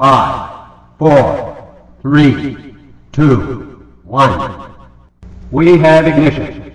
Five, 0.00 0.96
four, 0.98 1.76
three, 2.00 2.74
two, 3.12 3.84
one. 4.02 4.72
We 5.50 5.76
have 5.76 6.06
ignition. 6.06 6.74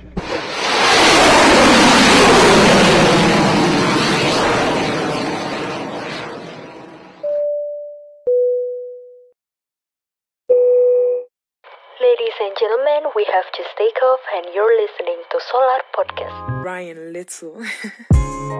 Ladies 11.99 12.37
and 12.39 12.55
gentlemen, 12.59 13.09
we 13.15 13.25
have 13.33 13.45
just 13.57 13.69
take 13.75 14.03
off 14.03 14.19
and 14.35 14.53
you're 14.53 14.79
listening 14.79 15.17
to 15.31 15.39
Solar 15.51 15.79
Podcast. 15.97 16.63
Ryan 16.63 17.11
Little. 17.11 17.65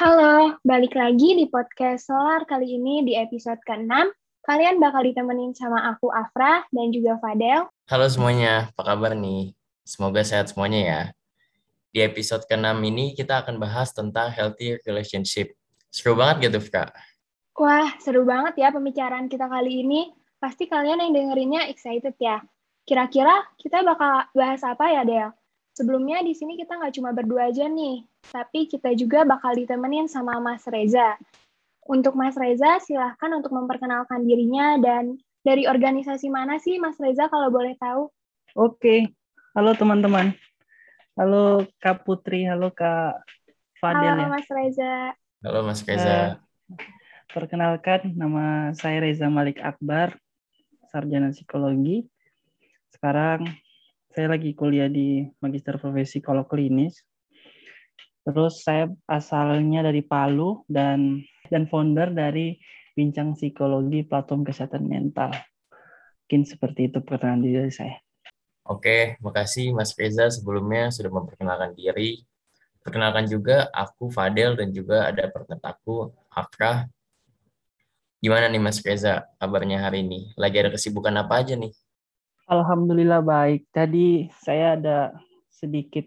Halo, 0.03 0.59
balik 0.67 0.99
lagi 0.99 1.31
di 1.31 1.47
podcast 1.47 2.11
Solar 2.11 2.43
kali 2.43 2.75
ini 2.75 3.07
di 3.07 3.15
episode 3.15 3.55
ke-6. 3.63 4.11
Kalian 4.43 4.75
bakal 4.75 5.07
ditemenin 5.07 5.55
sama 5.55 5.79
aku 5.79 6.11
Afra 6.11 6.59
dan 6.75 6.91
juga 6.91 7.15
Fadel. 7.23 7.71
Halo 7.87 8.11
semuanya, 8.11 8.67
apa 8.75 8.83
kabar 8.83 9.15
nih? 9.15 9.55
Semoga 9.87 10.19
sehat 10.27 10.51
semuanya 10.51 10.79
ya. 10.83 11.01
Di 11.95 12.03
episode 12.03 12.43
ke-6 12.51 12.83
ini 12.83 13.15
kita 13.15 13.47
akan 13.47 13.55
bahas 13.63 13.95
tentang 13.95 14.27
healthy 14.27 14.75
relationship. 14.83 15.55
Seru 15.87 16.19
banget 16.19 16.51
gitu, 16.51 16.59
Kak. 16.67 16.91
Wah, 17.55 17.95
seru 18.03 18.27
banget 18.27 18.59
ya 18.59 18.75
pembicaraan 18.75 19.31
kita 19.31 19.47
kali 19.47 19.87
ini. 19.87 20.11
Pasti 20.35 20.67
kalian 20.67 20.99
yang 20.99 21.15
dengerinnya 21.15 21.71
excited 21.71 22.19
ya. 22.19 22.43
Kira-kira 22.83 23.55
kita 23.55 23.79
bakal 23.87 24.27
bahas 24.35 24.59
apa 24.67 24.83
ya, 24.91 25.07
Del? 25.07 25.31
Sebelumnya 25.73 26.21
di 26.21 26.37
sini 26.37 26.53
kita 26.53 26.77
nggak 26.77 26.93
cuma 27.01 27.17
berdua 27.17 27.49
aja 27.49 27.65
nih, 27.65 28.05
tapi 28.29 28.69
kita 28.69 28.93
juga 28.93 29.25
bakal 29.25 29.57
ditemenin 29.57 30.05
sama 30.05 30.37
Mas 30.37 30.61
Reza. 30.69 31.17
Untuk 31.89 32.13
Mas 32.13 32.37
Reza, 32.37 32.77
silahkan 32.77 33.33
untuk 33.33 33.49
memperkenalkan 33.57 34.21
dirinya 34.21 34.77
dan 34.77 35.17
dari 35.41 35.65
organisasi 35.65 36.29
mana 36.29 36.61
sih 36.61 36.77
Mas 36.77 37.01
Reza 37.01 37.25
kalau 37.25 37.49
boleh 37.49 37.73
tahu? 37.81 38.05
Oke, 38.53 39.17
halo 39.57 39.73
teman-teman. 39.73 40.37
Halo 41.17 41.65
Kak 41.81 42.05
Putri, 42.05 42.45
halo 42.45 42.69
Kak 42.69 43.25
Fadel 43.81 44.13
Halo 44.13 44.23
ya. 44.23 44.29
Mas 44.29 44.47
Reza. 44.53 44.93
Halo 45.41 45.59
Mas 45.65 45.81
Reza. 45.81 46.37
Perkenalkan, 47.33 48.13
nama 48.13 48.77
saya 48.77 49.01
Reza 49.01 49.25
Malik 49.25 49.57
Akbar, 49.57 50.21
sarjana 50.93 51.33
psikologi. 51.33 52.05
Sekarang 52.93 53.49
saya 54.13 54.29
lagi 54.29 54.53
kuliah 54.53 54.85
di 54.85 55.25
Magister 55.41 55.81
Profesi 55.81 56.21
Psikolog 56.21 56.45
Klinis. 56.45 57.01
Terus 58.23 58.61
saya 58.61 58.87
asalnya 59.09 59.81
dari 59.81 60.05
Palu 60.05 60.61
dan 60.69 61.25
dan 61.49 61.65
founder 61.65 62.13
dari 62.13 62.61
Bincang 62.93 63.33
Psikologi 63.33 64.05
Platform 64.05 64.45
Kesehatan 64.45 64.85
Mental. 64.85 65.33
Mungkin 66.23 66.45
seperti 66.45 66.93
itu 66.93 67.01
perkenalan 67.01 67.41
diri 67.41 67.73
saya. 67.73 67.97
Oke, 68.69 69.17
makasih 69.19 69.73
Mas 69.75 69.91
Reza 69.97 70.29
sebelumnya 70.29 70.93
sudah 70.93 71.09
memperkenalkan 71.09 71.73
diri. 71.73 72.23
Perkenalkan 72.85 73.25
juga 73.27 73.67
aku 73.73 74.13
Fadel 74.13 74.55
dan 74.55 74.71
juga 74.71 75.09
ada 75.09 75.27
partner 75.27 75.59
aku 75.59 76.13
Afra. 76.31 76.85
Gimana 78.23 78.47
nih 78.47 78.61
Mas 78.61 78.79
Reza 78.79 79.25
kabarnya 79.41 79.83
hari 79.83 80.05
ini? 80.05 80.31
Lagi 80.39 80.63
ada 80.63 80.71
kesibukan 80.71 81.11
apa 81.17 81.43
aja 81.43 81.59
nih? 81.59 81.75
Alhamdulillah 82.53 83.25
baik. 83.25 83.65
Tadi 83.73 84.29
saya 84.45 84.77
ada 84.77 84.97
sedikit 85.49 86.05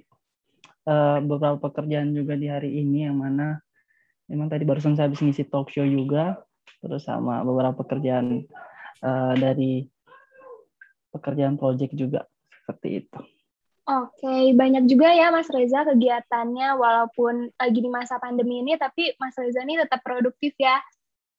eh, 0.86 1.19
beberapa 1.27 1.58
pekerjaan 1.58 2.14
juga 2.14 2.39
di 2.39 2.47
hari 2.47 2.78
ini 2.78 3.11
yang 3.11 3.19
mana 3.19 3.58
memang 4.30 4.47
tadi 4.47 4.62
barusan 4.62 4.94
saya 4.94 5.11
habis 5.11 5.22
ngisi 5.22 5.42
talk 5.50 5.74
show 5.74 5.83
juga, 5.83 6.39
terus 6.78 7.02
sama 7.02 7.42
beberapa 7.42 7.83
pekerjaan 7.83 8.47
eh, 9.02 9.34
dari 9.34 9.90
pekerjaan 11.11 11.58
project 11.58 11.98
juga 11.98 12.23
seperti 12.63 13.02
itu. 13.02 13.18
Oke, 13.86 14.51
banyak 14.55 14.90
juga 14.90 15.14
ya 15.14 15.30
Mas 15.30 15.46
Reza 15.46 15.86
kegiatannya 15.86 16.74
walaupun 16.74 17.55
lagi 17.55 17.78
di 17.83 17.90
masa 17.90 18.18
pandemi 18.23 18.63
ini, 18.63 18.74
tapi 18.78 19.14
Mas 19.18 19.34
Reza 19.39 19.63
ini 19.63 19.78
tetap 19.78 20.02
produktif 20.02 20.55
ya. 20.58 20.78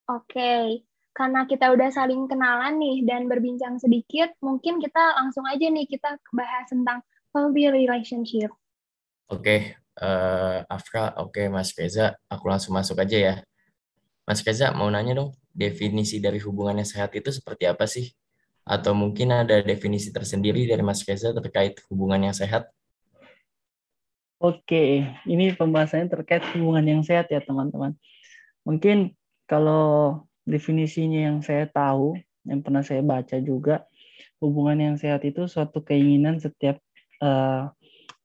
Oke, 0.08 0.84
karena 1.18 1.50
kita 1.50 1.74
udah 1.74 1.90
saling 1.90 2.30
kenalan 2.30 2.78
nih 2.78 3.02
dan 3.02 3.26
berbincang 3.26 3.74
sedikit, 3.82 4.30
mungkin 4.38 4.78
kita 4.78 5.18
langsung 5.18 5.42
aja 5.50 5.66
nih 5.66 5.90
kita 5.90 6.14
bahas 6.30 6.70
tentang 6.70 7.02
healthy 7.34 7.66
relationship. 7.66 8.54
Oke, 9.26 9.74
eh, 9.74 10.58
Afra, 10.70 11.18
oke 11.18 11.50
Mas 11.50 11.74
Reza, 11.74 12.14
aku 12.30 12.46
langsung 12.46 12.78
masuk 12.78 13.02
aja 13.02 13.18
ya. 13.18 13.34
Mas 14.30 14.46
Reza 14.46 14.70
mau 14.70 14.86
nanya 14.94 15.18
dong, 15.18 15.34
definisi 15.50 16.22
dari 16.22 16.38
hubungan 16.38 16.78
yang 16.78 16.86
sehat 16.86 17.10
itu 17.18 17.34
seperti 17.34 17.66
apa 17.66 17.90
sih? 17.90 18.14
Atau 18.62 18.94
mungkin 18.94 19.34
ada 19.34 19.58
definisi 19.58 20.14
tersendiri 20.14 20.70
dari 20.70 20.86
Mas 20.86 21.02
Reza 21.02 21.34
terkait 21.34 21.82
hubungan 21.90 22.30
yang 22.30 22.36
sehat? 22.36 22.70
Oke, 24.38 25.02
ini 25.26 25.50
pembahasannya 25.50 26.06
terkait 26.14 26.46
hubungan 26.54 26.86
yang 26.86 27.02
sehat 27.02 27.26
ya 27.26 27.42
teman-teman. 27.42 27.98
Mungkin 28.62 29.18
kalau 29.50 30.27
definisinya 30.48 31.28
yang 31.28 31.38
saya 31.44 31.68
tahu, 31.68 32.16
yang 32.48 32.64
pernah 32.64 32.80
saya 32.80 33.04
baca 33.04 33.36
juga, 33.44 33.84
hubungan 34.40 34.80
yang 34.80 34.94
sehat 34.96 35.20
itu 35.28 35.44
suatu 35.44 35.84
keinginan 35.84 36.40
setiap 36.40 36.80
eh, 37.20 37.62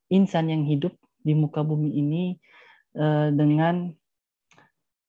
insan 0.07 0.47
yang 0.47 0.63
hidup 0.63 0.95
di 1.19 1.35
muka 1.35 1.59
bumi 1.61 1.91
ini 1.91 2.23
eh, 2.95 3.29
dengan 3.35 3.91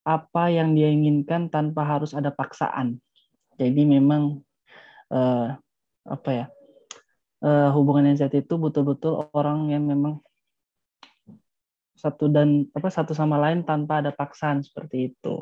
apa 0.04 0.52
yang 0.52 0.76
dia 0.76 0.92
inginkan 0.92 1.48
tanpa 1.48 1.86
harus 1.86 2.12
ada 2.12 2.28
paksaan. 2.28 3.00
Jadi 3.56 3.86
memang 3.86 4.42
eh, 5.14 5.48
apa 6.04 6.30
ya 6.34 6.46
eh, 7.44 7.68
hubungan 7.72 8.10
yang 8.10 8.18
sehat 8.18 8.34
itu 8.34 8.58
betul-betul 8.58 9.30
orang 9.32 9.70
yang 9.70 9.86
memang 9.86 10.18
satu 11.94 12.28
dan 12.28 12.68
apa 12.76 12.92
satu 12.92 13.16
sama 13.16 13.40
lain 13.40 13.64
tanpa 13.64 14.04
ada 14.04 14.12
paksaan 14.12 14.60
seperti 14.60 15.14
itu. 15.14 15.40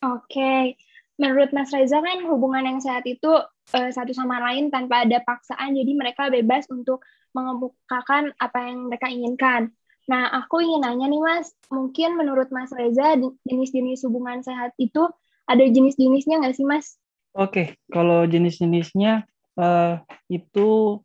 Oke, 0.00 0.80
menurut 1.20 1.52
Mas 1.52 1.68
Reza 1.68 2.00
kan 2.00 2.24
hubungan 2.24 2.64
yang 2.64 2.80
sehat 2.80 3.04
itu 3.04 3.28
eh, 3.76 3.92
satu 3.92 4.16
sama 4.16 4.40
lain 4.40 4.72
tanpa 4.72 5.04
ada 5.04 5.20
paksaan, 5.20 5.76
jadi 5.76 5.92
mereka 5.92 6.32
bebas 6.32 6.64
untuk 6.72 7.04
mengemukakan 7.36 8.32
apa 8.40 8.58
yang 8.64 8.88
mereka 8.88 9.12
inginkan. 9.12 9.70
Nah, 10.08 10.26
aku 10.32 10.64
ingin 10.64 10.82
nanya 10.82 11.06
nih 11.06 11.22
Mas, 11.22 11.52
mungkin 11.68 12.16
menurut 12.16 12.48
Mas 12.48 12.72
Reza 12.72 13.14
jenis-jenis 13.44 14.02
hubungan 14.08 14.40
sehat 14.40 14.72
itu 14.80 15.06
ada 15.44 15.62
jenis-jenisnya 15.62 16.40
nggak 16.40 16.56
sih 16.56 16.66
Mas? 16.66 16.96
Oke, 17.36 17.76
kalau 17.92 18.24
jenis-jenisnya 18.24 19.28
eh, 19.60 19.94
itu 20.32 20.98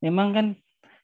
memang 0.00 0.28
kan 0.32 0.46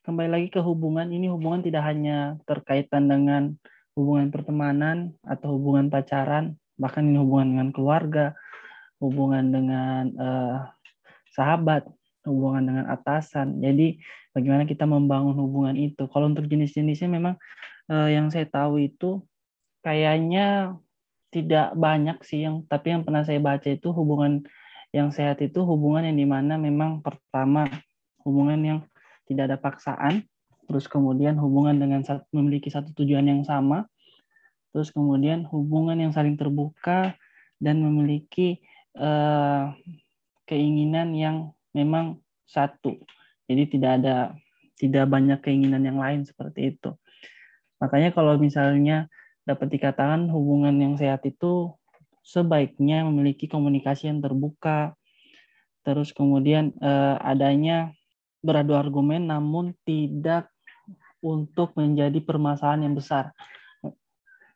kembali 0.07 0.31
lagi 0.31 0.49
ke 0.49 0.63
hubungan. 0.63 1.11
Ini 1.11 1.31
hubungan 1.35 1.67
tidak 1.67 1.83
hanya 1.87 2.39
terkaitan 2.47 3.11
dengan 3.11 3.59
hubungan 3.99 4.33
pertemanan 4.33 5.13
atau 5.27 5.59
hubungan 5.59 5.93
pacaran, 5.93 6.57
bahkan 6.81 7.07
ini 7.07 7.19
hubungan 7.21 7.57
dengan 7.57 7.69
keluarga, 7.75 8.27
hubungan 9.03 9.51
dengan 9.51 10.03
eh, 10.15 10.59
sahabat, 11.33 11.89
hubungan 12.29 12.63
dengan 12.69 12.85
atasan. 12.93 13.59
Jadi 13.59 13.99
bagaimana 14.33 14.65
kita 14.69 14.87
membangun 14.87 15.35
hubungan 15.37 15.75
itu? 15.75 16.07
Kalau 16.11 16.31
untuk 16.31 16.47
jenis-jenisnya 16.47 17.09
memang 17.11 17.35
eh, 17.91 18.09
yang 18.15 18.31
saya 18.31 18.47
tahu 18.47 18.79
itu 18.83 19.23
kayaknya 19.83 20.79
tidak 21.33 21.73
banyak 21.75 22.21
sih 22.23 22.45
yang 22.45 22.63
tapi 22.69 22.93
yang 22.93 23.03
pernah 23.03 23.25
saya 23.25 23.41
baca 23.41 23.67
itu 23.67 23.89
hubungan 23.91 24.45
yang 24.93 25.09
sehat 25.09 25.41
itu 25.41 25.65
hubungan 25.65 26.05
yang 26.05 26.17
di 26.21 26.29
mana 26.29 26.61
memang 26.61 27.01
pertama 27.01 27.67
hubungan 28.23 28.61
yang 28.61 28.79
tidak 29.25 29.49
ada 29.51 29.59
paksaan 29.59 30.29
terus 30.69 30.85
kemudian 30.87 31.41
hubungan 31.41 31.81
dengan 31.81 32.05
memiliki 32.31 32.69
satu 32.69 32.93
tujuan 33.01 33.25
yang 33.25 33.43
sama 33.43 33.89
terus 34.73 34.89
kemudian 34.91 35.45
hubungan 35.53 36.01
yang 36.01 36.13
saling 36.17 36.35
terbuka 36.35 37.15
dan 37.63 37.79
memiliki 37.79 38.59
eh, 38.97 39.65
keinginan 40.49 41.15
yang 41.15 41.37
memang 41.77 42.19
satu. 42.49 42.99
Jadi 43.47 43.79
tidak 43.79 44.03
ada 44.03 44.17
tidak 44.77 45.07
banyak 45.07 45.39
keinginan 45.45 45.85
yang 45.87 46.01
lain 46.01 46.27
seperti 46.27 46.75
itu. 46.75 46.91
Makanya 47.79 48.11
kalau 48.11 48.35
misalnya 48.41 49.07
dapat 49.47 49.71
dikatakan 49.71 50.27
hubungan 50.33 50.75
yang 50.81 50.95
sehat 50.99 51.23
itu 51.29 51.75
sebaiknya 52.23 53.03
memiliki 53.07 53.51
komunikasi 53.51 54.11
yang 54.11 54.23
terbuka, 54.23 54.95
terus 55.87 56.11
kemudian 56.11 56.75
eh, 56.79 57.17
adanya 57.23 57.95
beradu 58.43 58.75
argumen 58.75 59.31
namun 59.31 59.75
tidak 59.87 60.51
untuk 61.23 61.79
menjadi 61.79 62.19
permasalahan 62.19 62.91
yang 62.91 62.95
besar. 62.99 63.31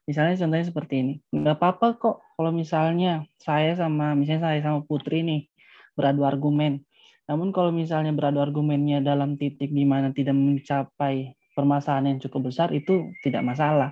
Misalnya 0.06 0.38
contohnya 0.38 0.66
seperti 0.70 0.94
ini, 1.02 1.14
nggak 1.34 1.58
apa-apa 1.58 1.98
kok 1.98 2.16
kalau 2.38 2.54
misalnya 2.54 3.26
saya 3.42 3.74
sama 3.74 4.14
misalnya 4.14 4.54
saya 4.54 4.58
sama 4.62 4.86
Putri 4.86 5.26
nih 5.26 5.50
beradu 5.98 6.22
argumen. 6.22 6.86
Namun 7.26 7.50
kalau 7.50 7.74
misalnya 7.74 8.14
beradu 8.14 8.38
argumennya 8.38 9.02
dalam 9.02 9.34
titik 9.34 9.74
di 9.74 9.82
mana 9.82 10.14
tidak 10.14 10.38
mencapai 10.38 11.34
permasalahan 11.58 12.14
yang 12.14 12.18
cukup 12.22 12.54
besar 12.54 12.70
itu 12.70 13.10
tidak 13.26 13.42
masalah. 13.42 13.90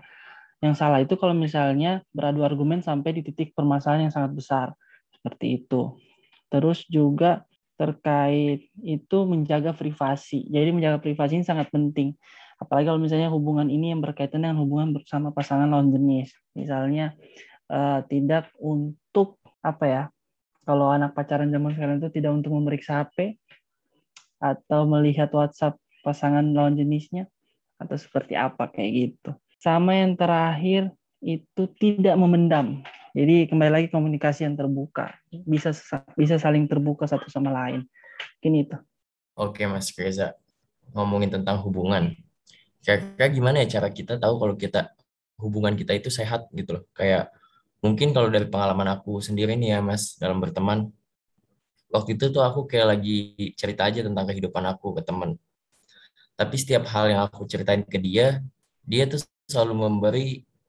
Yang 0.62 0.74
salah 0.78 1.02
itu 1.02 1.18
kalau 1.18 1.34
misalnya 1.34 2.06
beradu 2.14 2.46
argumen 2.46 2.78
sampai 2.78 3.10
di 3.18 3.26
titik 3.26 3.50
permasalahan 3.58 4.06
yang 4.06 4.14
sangat 4.14 4.32
besar 4.38 4.66
seperti 5.10 5.66
itu. 5.66 5.98
Terus 6.46 6.86
juga 6.86 7.42
terkait 7.74 8.70
itu 8.86 9.18
menjaga 9.26 9.74
privasi. 9.74 10.46
Jadi 10.46 10.70
menjaga 10.70 11.02
privasi 11.02 11.42
ini 11.42 11.46
sangat 11.46 11.74
penting. 11.74 12.14
Apalagi 12.58 12.90
kalau 12.90 13.00
misalnya 13.02 13.30
hubungan 13.30 13.68
ini 13.68 13.92
yang 13.94 14.00
berkaitan 14.00 14.44
dengan 14.44 14.60
hubungan 14.62 14.94
bersama 14.94 15.30
pasangan 15.34 15.66
lawan 15.68 15.90
jenis. 15.90 16.32
Misalnya 16.54 17.14
uh, 17.70 18.00
tidak 18.06 18.50
untuk 18.58 19.38
apa 19.60 19.84
ya? 19.86 20.02
Kalau 20.64 20.88
anak 20.88 21.12
pacaran 21.12 21.52
zaman 21.52 21.76
sekarang 21.76 22.00
itu 22.00 22.08
tidak 22.08 22.32
untuk 22.32 22.56
memeriksa 22.56 23.04
HP 23.04 23.36
atau 24.40 24.88
melihat 24.88 25.28
WhatsApp 25.32 25.76
pasangan 26.04 26.44
lawan 26.44 26.76
jenisnya 26.76 27.28
atau 27.80 27.96
seperti 27.96 28.36
apa 28.36 28.68
kayak 28.68 28.90
gitu. 28.92 29.30
Sama 29.60 29.96
yang 29.96 30.16
terakhir 30.16 30.92
itu 31.24 31.64
tidak 31.80 32.16
memendam. 32.20 32.84
Jadi 33.14 33.46
kembali 33.48 33.70
lagi 33.70 33.88
komunikasi 33.88 34.44
yang 34.44 34.58
terbuka, 34.58 35.14
bisa 35.46 35.70
bisa 36.18 36.36
saling 36.36 36.66
terbuka 36.66 37.06
satu 37.06 37.30
sama 37.30 37.48
lain. 37.54 37.86
Gini 38.42 38.66
itu. 38.66 38.76
Oke 39.38 39.64
Mas 39.70 39.94
Reza, 39.94 40.36
ngomongin 40.92 41.30
tentang 41.30 41.62
hubungan. 41.62 42.12
Kira-kira 42.84 43.26
gimana 43.32 43.56
ya 43.64 43.80
cara 43.80 43.88
kita 43.88 44.20
tahu 44.20 44.34
kalau 44.36 44.54
kita 44.60 44.92
hubungan 45.40 45.72
kita 45.72 45.96
itu 45.96 46.12
sehat 46.12 46.52
gitu 46.52 46.76
loh. 46.80 46.84
Kayak 46.92 47.32
mungkin 47.80 48.12
kalau 48.12 48.28
dari 48.28 48.44
pengalaman 48.44 49.00
aku 49.00 49.24
sendiri 49.24 49.56
nih 49.56 49.76
ya 49.76 49.80
Mas 49.80 50.20
dalam 50.20 50.36
berteman, 50.36 50.92
waktu 51.88 52.20
itu 52.20 52.28
tuh 52.28 52.44
aku 52.44 52.68
kayak 52.68 52.98
lagi 52.98 53.32
cerita 53.56 53.88
aja 53.88 54.04
tentang 54.04 54.28
kehidupan 54.28 54.64
aku 54.68 54.92
ke 55.00 55.02
teman. 55.02 55.40
Tapi 56.36 56.54
setiap 56.60 56.84
hal 56.92 57.08
yang 57.08 57.22
aku 57.24 57.48
ceritain 57.48 57.80
ke 57.86 57.96
dia, 57.96 58.44
dia 58.84 59.08
tuh 59.08 59.24
selalu 59.48 59.88
memberi 59.88 60.26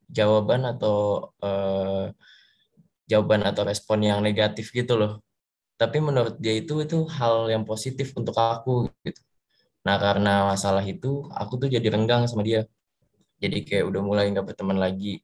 jawaban 0.08 0.64
atau 0.70 1.30
uh, 1.42 2.14
jawaban 3.10 3.42
atau 3.44 3.66
respon 3.66 4.06
yang 4.06 4.22
negatif 4.22 4.70
gitu 4.72 4.96
loh. 4.96 5.20
Tapi 5.76 6.00
menurut 6.00 6.40
dia 6.40 6.56
itu 6.56 6.80
itu 6.80 7.04
hal 7.12 7.52
yang 7.52 7.68
positif 7.68 8.16
untuk 8.16 8.38
aku 8.38 8.88
gitu. 9.04 9.20
Nah 9.86 9.96
karena 10.02 10.50
masalah 10.50 10.82
itu 10.82 11.30
aku 11.30 11.62
tuh 11.62 11.70
jadi 11.70 11.94
renggang 11.94 12.26
sama 12.26 12.42
dia. 12.42 12.66
Jadi 13.38 13.62
kayak 13.62 13.86
udah 13.86 14.02
mulai 14.02 14.26
nggak 14.34 14.52
berteman 14.52 14.82
lagi. 14.82 15.22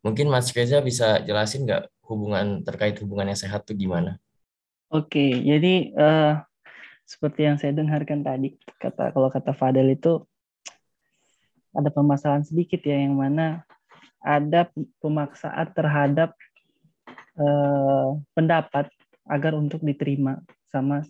Mungkin 0.00 0.32
Mas 0.32 0.50
Reza 0.50 0.80
bisa 0.80 1.20
jelasin 1.22 1.68
nggak 1.68 1.92
hubungan 2.08 2.64
terkait 2.66 2.96
hubungan 3.04 3.30
yang 3.30 3.38
sehat 3.38 3.68
tuh 3.68 3.76
gimana? 3.76 4.18
Oke, 4.92 5.40
jadi 5.40 5.94
uh, 5.96 6.32
seperti 7.08 7.48
yang 7.48 7.56
saya 7.56 7.72
dengarkan 7.72 8.20
tadi, 8.20 8.60
kata 8.76 9.14
kalau 9.14 9.32
kata 9.32 9.56
Fadel 9.56 9.96
itu 9.96 10.20
ada 11.72 11.88
permasalahan 11.88 12.44
sedikit 12.44 12.84
ya, 12.84 13.00
yang 13.00 13.16
mana 13.16 13.64
ada 14.20 14.68
pemaksaan 15.00 15.72
terhadap 15.72 16.36
uh, 17.40 18.20
pendapat 18.36 18.92
agar 19.24 19.56
untuk 19.56 19.80
diterima 19.80 20.44
sama 20.68 21.00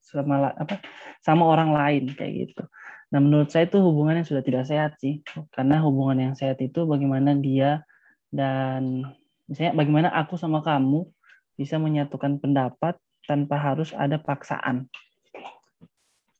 sama 0.00 0.52
apa 0.56 0.80
sama 1.20 1.44
orang 1.44 1.76
lain 1.76 2.04
kayak 2.16 2.32
gitu. 2.48 2.64
Nah 3.08 3.20
menurut 3.24 3.48
saya 3.48 3.68
itu 3.68 3.80
hubungan 3.80 4.20
yang 4.20 4.28
sudah 4.28 4.44
tidak 4.44 4.64
sehat 4.68 4.96
sih, 5.00 5.24
karena 5.52 5.80
hubungan 5.80 6.30
yang 6.30 6.34
sehat 6.36 6.60
itu 6.60 6.84
bagaimana 6.84 7.36
dia 7.36 7.84
dan 8.28 9.04
misalnya 9.48 9.72
bagaimana 9.76 10.08
aku 10.12 10.36
sama 10.36 10.60
kamu 10.60 11.08
bisa 11.56 11.80
menyatukan 11.80 12.36
pendapat 12.38 13.00
tanpa 13.24 13.56
harus 13.56 13.96
ada 13.96 14.20
paksaan. 14.20 14.88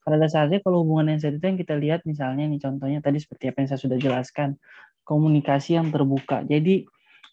Pada 0.05 0.17
dasarnya 0.17 0.61
kalau 0.65 0.81
hubungan 0.81 1.13
yang 1.13 1.19
sehat 1.21 1.37
itu 1.37 1.45
yang 1.45 1.59
kita 1.59 1.75
lihat 1.77 2.01
misalnya 2.05 2.49
nih 2.49 2.57
contohnya 2.57 2.97
tadi 3.01 3.21
seperti 3.21 3.53
apa 3.53 3.61
yang 3.61 3.69
saya 3.69 3.81
sudah 3.81 3.97
jelaskan, 4.01 4.57
komunikasi 5.05 5.77
yang 5.77 5.93
terbuka. 5.93 6.41
Jadi 6.45 6.85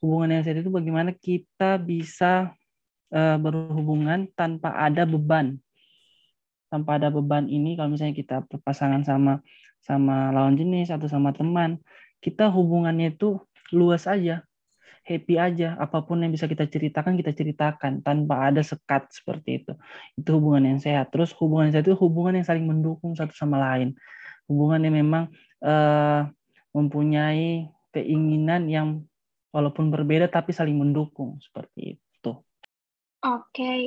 hubungan 0.04 0.36
yang 0.36 0.42
sehat 0.44 0.60
itu 0.60 0.68
bagaimana 0.68 1.12
kita 1.16 1.80
bisa 1.80 2.52
uh, 3.12 3.36
berhubungan 3.40 4.28
tanpa 4.36 4.76
ada 4.76 5.08
beban. 5.08 5.56
Tanpa 6.76 7.00
ada 7.00 7.08
beban 7.08 7.48
ini 7.48 7.72
kalau 7.80 7.96
misalnya 7.96 8.12
kita 8.12 8.36
berpasangan 8.44 9.00
sama 9.08 9.40
sama 9.80 10.28
lawan 10.28 10.60
jenis 10.60 10.92
atau 10.92 11.08
sama 11.08 11.32
teman, 11.32 11.80
kita 12.20 12.52
hubungannya 12.52 13.16
itu 13.16 13.40
luas 13.72 14.04
aja 14.04 14.44
happy 15.06 15.38
aja 15.38 15.78
apa 15.78 16.02
pun 16.02 16.18
yang 16.18 16.34
bisa 16.34 16.50
kita 16.50 16.66
ceritakan 16.66 17.14
kita 17.14 17.30
ceritakan 17.30 18.02
tanpa 18.02 18.50
ada 18.50 18.60
sekat 18.60 19.06
seperti 19.14 19.62
itu. 19.62 19.72
Itu 20.18 20.42
hubungan 20.42 20.74
yang 20.74 20.78
sehat. 20.82 21.14
Terus 21.14 21.30
hubungan 21.38 21.70
yang 21.70 21.74
sehat 21.78 21.86
itu 21.86 21.94
hubungan 21.94 22.42
yang 22.42 22.46
saling 22.46 22.66
mendukung 22.66 23.14
satu 23.14 23.30
sama 23.32 23.56
lain. 23.62 23.94
Hubungan 24.50 24.82
yang 24.82 24.98
memang 24.98 25.30
uh, 25.62 26.26
mempunyai 26.74 27.70
keinginan 27.94 28.66
yang 28.66 29.06
walaupun 29.54 29.88
berbeda 29.88 30.28
tapi 30.28 30.52
saling 30.52 30.76
mendukung 30.76 31.40
seperti 31.40 31.96
itu 31.96 32.05
Oke, 33.26 33.42
okay. 33.58 33.80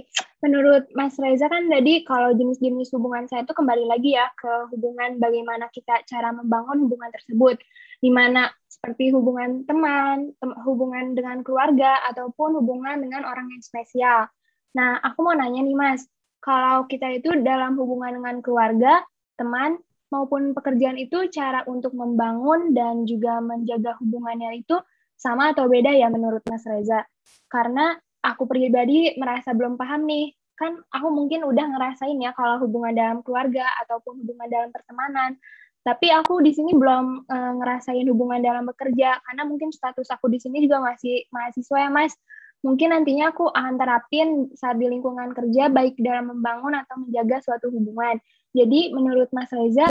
menurut 0.44 0.92
Mas 1.00 1.16
Reza 1.16 1.48
kan 1.48 1.72
tadi 1.72 2.04
kalau 2.04 2.36
jenis-jenis 2.36 2.92
hubungan 2.92 3.24
saya 3.24 3.48
itu 3.48 3.56
kembali 3.56 3.88
lagi 3.88 4.12
ya 4.12 4.28
ke 4.36 4.68
hubungan 4.76 5.16
bagaimana 5.16 5.72
kita 5.72 6.04
cara 6.12 6.36
membangun 6.36 6.84
hubungan 6.84 7.08
tersebut, 7.08 7.56
di 8.04 8.12
mana 8.12 8.52
seperti 8.68 9.16
hubungan 9.16 9.64
teman, 9.64 10.36
tem 10.44 10.52
hubungan 10.68 11.16
dengan 11.16 11.40
keluarga, 11.40 12.04
ataupun 12.12 12.60
hubungan 12.60 13.00
dengan 13.00 13.24
orang 13.24 13.48
yang 13.48 13.64
spesial. 13.64 14.28
Nah, 14.76 15.00
aku 15.00 15.24
mau 15.24 15.32
nanya 15.32 15.64
nih 15.64 15.78
Mas, 15.78 16.04
kalau 16.44 16.84
kita 16.92 17.08
itu 17.08 17.32
dalam 17.40 17.80
hubungan 17.80 18.20
dengan 18.20 18.44
keluarga, 18.44 19.08
teman, 19.40 19.80
maupun 20.12 20.52
pekerjaan 20.52 21.00
itu 21.00 21.32
cara 21.32 21.64
untuk 21.64 21.96
membangun 21.96 22.76
dan 22.76 23.08
juga 23.08 23.40
menjaga 23.40 23.96
hubungannya 24.04 24.68
itu 24.68 24.76
sama 25.16 25.56
atau 25.56 25.72
beda 25.72 25.96
ya 25.96 26.12
menurut 26.12 26.44
Mas 26.44 26.68
Reza? 26.68 27.08
Karena 27.48 27.96
aku 28.24 28.44
pribadi 28.46 29.16
merasa 29.16 29.56
belum 29.56 29.80
paham 29.80 30.06
nih. 30.08 30.36
Kan 30.60 30.76
aku 30.92 31.08
mungkin 31.12 31.48
udah 31.48 31.66
ngerasain 31.76 32.20
ya 32.20 32.36
kalau 32.36 32.60
hubungan 32.68 32.92
dalam 32.92 33.18
keluarga 33.24 33.64
ataupun 33.86 34.24
hubungan 34.24 34.48
dalam 34.52 34.70
pertemanan. 34.76 35.40
Tapi 35.80 36.12
aku 36.12 36.44
di 36.44 36.52
sini 36.52 36.76
belum 36.76 37.24
e, 37.24 37.38
ngerasain 37.64 38.04
hubungan 38.12 38.44
dalam 38.44 38.68
bekerja 38.68 39.24
karena 39.24 39.44
mungkin 39.48 39.72
status 39.72 40.12
aku 40.12 40.28
di 40.28 40.36
sini 40.44 40.60
juga 40.68 40.84
masih 40.84 41.24
mahasiswa 41.32 41.78
ya 41.88 41.90
mas. 41.92 42.14
Mungkin 42.60 42.92
nantinya 42.92 43.32
aku 43.32 43.48
akan 43.48 43.80
terapin 43.80 44.52
saat 44.52 44.76
di 44.76 44.92
lingkungan 44.92 45.32
kerja 45.32 45.72
baik 45.72 45.96
dalam 46.04 46.36
membangun 46.36 46.76
atau 46.76 47.00
menjaga 47.00 47.40
suatu 47.40 47.72
hubungan. 47.72 48.20
Jadi 48.52 48.92
menurut 48.92 49.32
mas 49.32 49.48
Reza 49.56 49.88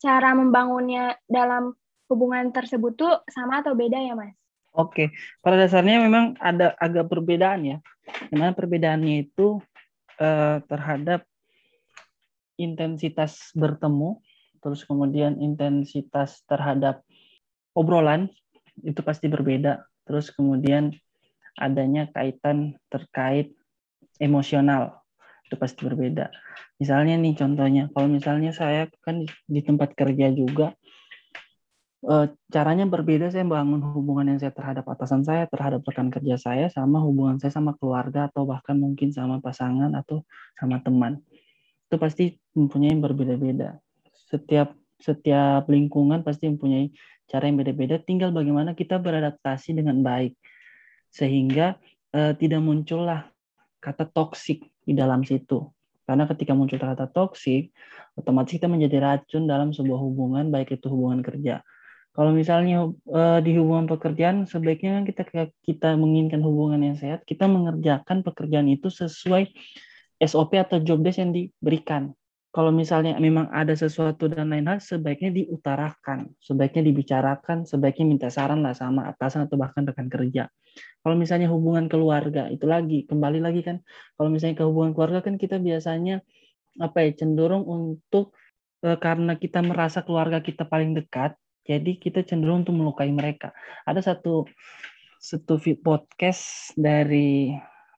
cara 0.00 0.32
membangunnya 0.32 1.20
dalam 1.28 1.76
hubungan 2.08 2.54
tersebut 2.56 2.96
tuh 2.96 3.14
sama 3.28 3.60
atau 3.60 3.76
beda 3.76 4.00
ya 4.00 4.16
mas 4.16 4.45
Oke, 4.76 5.08
pada 5.40 5.56
dasarnya 5.56 6.04
memang 6.04 6.36
ada 6.36 6.76
agak 6.76 7.08
perbedaan 7.08 7.64
ya. 7.64 7.78
Di 8.28 8.36
mana 8.36 8.52
perbedaannya 8.52 9.24
itu 9.24 9.56
eh, 10.20 10.60
terhadap 10.68 11.24
intensitas 12.60 13.56
bertemu, 13.56 14.20
terus 14.60 14.84
kemudian 14.84 15.40
intensitas 15.40 16.44
terhadap 16.44 17.00
obrolan 17.72 18.28
itu 18.84 19.00
pasti 19.00 19.32
berbeda. 19.32 19.84
Terus 20.04 20.28
kemudian 20.28 20.92
adanya 21.56 22.12
kaitan 22.12 22.76
terkait 22.92 23.56
emosional 24.20 25.00
itu 25.48 25.56
pasti 25.56 25.88
berbeda. 25.88 26.28
Misalnya 26.76 27.16
nih 27.16 27.32
contohnya, 27.32 27.88
kalau 27.96 28.12
misalnya 28.12 28.52
saya 28.52 28.92
kan 29.00 29.24
di 29.24 29.60
tempat 29.64 29.96
kerja 29.96 30.28
juga, 30.36 30.76
caranya 32.54 32.86
berbeda 32.86 33.34
saya 33.34 33.42
bangun 33.42 33.82
hubungan 33.82 34.30
yang 34.30 34.38
saya 34.38 34.54
terhadap 34.54 34.86
atasan 34.86 35.26
saya, 35.26 35.50
terhadap 35.50 35.82
rekan 35.82 36.06
kerja 36.06 36.38
saya, 36.38 36.70
sama 36.70 37.02
hubungan 37.02 37.42
saya 37.42 37.50
sama 37.50 37.74
keluarga 37.74 38.30
atau 38.30 38.46
bahkan 38.46 38.78
mungkin 38.78 39.10
sama 39.10 39.42
pasangan 39.42 39.90
atau 39.98 40.22
sama 40.54 40.78
teman. 40.86 41.18
Itu 41.90 41.98
pasti 41.98 42.38
mempunyai 42.54 42.94
berbeda-beda. 43.02 43.82
Setiap 44.30 44.78
setiap 45.02 45.66
lingkungan 45.66 46.22
pasti 46.22 46.46
mempunyai 46.46 46.94
cara 47.26 47.50
yang 47.50 47.58
beda-beda. 47.58 47.98
Tinggal 47.98 48.30
bagaimana 48.30 48.78
kita 48.78 49.02
beradaptasi 49.02 49.74
dengan 49.74 49.98
baik 50.06 50.38
sehingga 51.10 51.74
uh, 52.14 52.38
tidak 52.38 52.62
muncullah 52.62 53.26
kata 53.82 54.06
toksik 54.06 54.62
di 54.86 54.94
dalam 54.94 55.26
situ. 55.26 55.74
Karena 56.06 56.22
ketika 56.30 56.54
muncul 56.54 56.78
kata 56.78 57.10
toksik, 57.10 57.74
otomatis 58.14 58.54
kita 58.54 58.70
menjadi 58.70 59.02
racun 59.02 59.50
dalam 59.50 59.74
sebuah 59.74 59.98
hubungan, 59.98 60.54
baik 60.54 60.78
itu 60.78 60.86
hubungan 60.86 61.18
kerja 61.18 61.66
kalau 62.16 62.32
misalnya 62.32 62.88
uh, 63.12 63.38
di 63.44 63.60
hubungan 63.60 63.84
pekerjaan, 63.92 64.48
sebaiknya 64.48 65.04
kita 65.04 65.52
kita 65.60 66.00
menginginkan 66.00 66.40
hubungan 66.40 66.80
yang 66.80 66.96
sehat, 66.96 67.28
kita 67.28 67.44
mengerjakan 67.44 68.24
pekerjaan 68.24 68.72
itu 68.72 68.88
sesuai 68.88 69.52
SOP 70.24 70.56
atau 70.56 70.80
job 70.80 71.04
desk 71.04 71.20
yang 71.20 71.36
diberikan. 71.36 72.16
Kalau 72.56 72.72
misalnya 72.72 73.20
memang 73.20 73.52
ada 73.52 73.76
sesuatu 73.76 74.32
dan 74.32 74.48
lain 74.48 74.64
hal, 74.64 74.80
sebaiknya 74.80 75.28
diutarakan, 75.28 76.32
sebaiknya 76.40 76.88
dibicarakan, 76.88 77.68
sebaiknya 77.68 78.08
minta 78.08 78.32
saran 78.32 78.64
lah 78.64 78.72
sama 78.72 79.12
atasan 79.12 79.44
atau 79.44 79.60
bahkan 79.60 79.84
rekan 79.84 80.08
kerja. 80.08 80.48
Kalau 81.04 81.20
misalnya 81.20 81.52
hubungan 81.52 81.84
keluarga, 81.84 82.48
itu 82.48 82.64
lagi, 82.64 83.04
kembali 83.04 83.44
lagi 83.44 83.60
kan, 83.60 83.84
kalau 84.16 84.32
misalnya 84.32 84.56
ke 84.56 84.64
hubungan 84.64 84.96
keluarga 84.96 85.20
kan 85.20 85.36
kita 85.36 85.60
biasanya 85.60 86.24
apa 86.80 87.04
ya 87.04 87.12
cenderung 87.12 87.68
untuk 87.68 88.32
eh, 88.88 88.96
karena 88.96 89.36
kita 89.36 89.60
merasa 89.60 90.00
keluarga 90.00 90.40
kita 90.40 90.64
paling 90.64 90.96
dekat, 90.96 91.36
jadi 91.66 91.98
kita 91.98 92.22
cenderung 92.22 92.62
untuk 92.62 92.78
melukai 92.78 93.10
mereka. 93.10 93.50
Ada 93.82 94.14
satu 94.14 94.46
satu 95.18 95.58
podcast 95.82 96.70
dari 96.78 97.50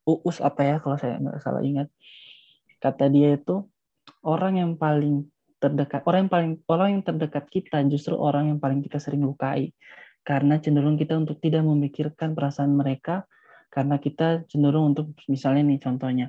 Uus 0.09 0.41
apa 0.41 0.65
ya 0.65 0.77
kalau 0.81 0.97
saya 0.97 1.21
nggak 1.21 1.45
salah 1.45 1.61
ingat. 1.61 1.93
Kata 2.81 3.13
dia 3.13 3.37
itu 3.37 3.69
orang 4.25 4.57
yang 4.57 4.73
paling 4.81 5.29
terdekat 5.59 6.07
orang 6.07 6.27
yang 6.27 6.33
paling 6.33 6.53
orang 6.71 6.89
yang 6.97 7.03
terdekat 7.05 7.45
kita 7.51 7.83
justru 7.91 8.15
orang 8.15 8.47
yang 8.55 8.59
paling 8.63 8.79
kita 8.79 9.03
sering 9.03 9.27
lukai 9.27 9.75
karena 10.23 10.63
cenderung 10.63 10.95
kita 10.95 11.19
untuk 11.19 11.43
tidak 11.43 11.67
memikirkan 11.67 12.39
perasaan 12.39 12.79
mereka 12.79 13.27
karena 13.69 13.99
kita 13.99 14.47
cenderung 14.47 14.95
untuk 14.95 15.19
misalnya 15.27 15.67
nih 15.67 15.83
contohnya 15.83 16.27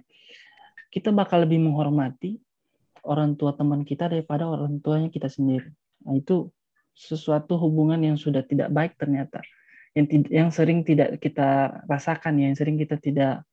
kita 0.90 1.14
bakal 1.14 1.46
lebih 1.46 1.62
menghormati 1.62 2.42
orang 3.06 3.38
tua 3.38 3.54
teman 3.56 3.86
kita 3.86 4.10
daripada 4.10 4.50
orang 4.50 4.82
tuanya 4.84 5.08
kita 5.14 5.30
sendiri. 5.30 5.70
Nah, 6.04 6.18
itu 6.18 6.50
sesuatu 7.00 7.56
hubungan 7.56 8.04
yang 8.04 8.20
sudah 8.20 8.44
tidak 8.44 8.68
baik 8.76 9.00
ternyata. 9.00 9.40
Yang 9.96 10.28
yang 10.28 10.50
sering 10.52 10.84
tidak 10.84 11.24
kita 11.24 11.80
rasakan, 11.88 12.36
yang 12.44 12.54
sering 12.60 12.76
kita 12.76 13.00
tidak 13.00 13.48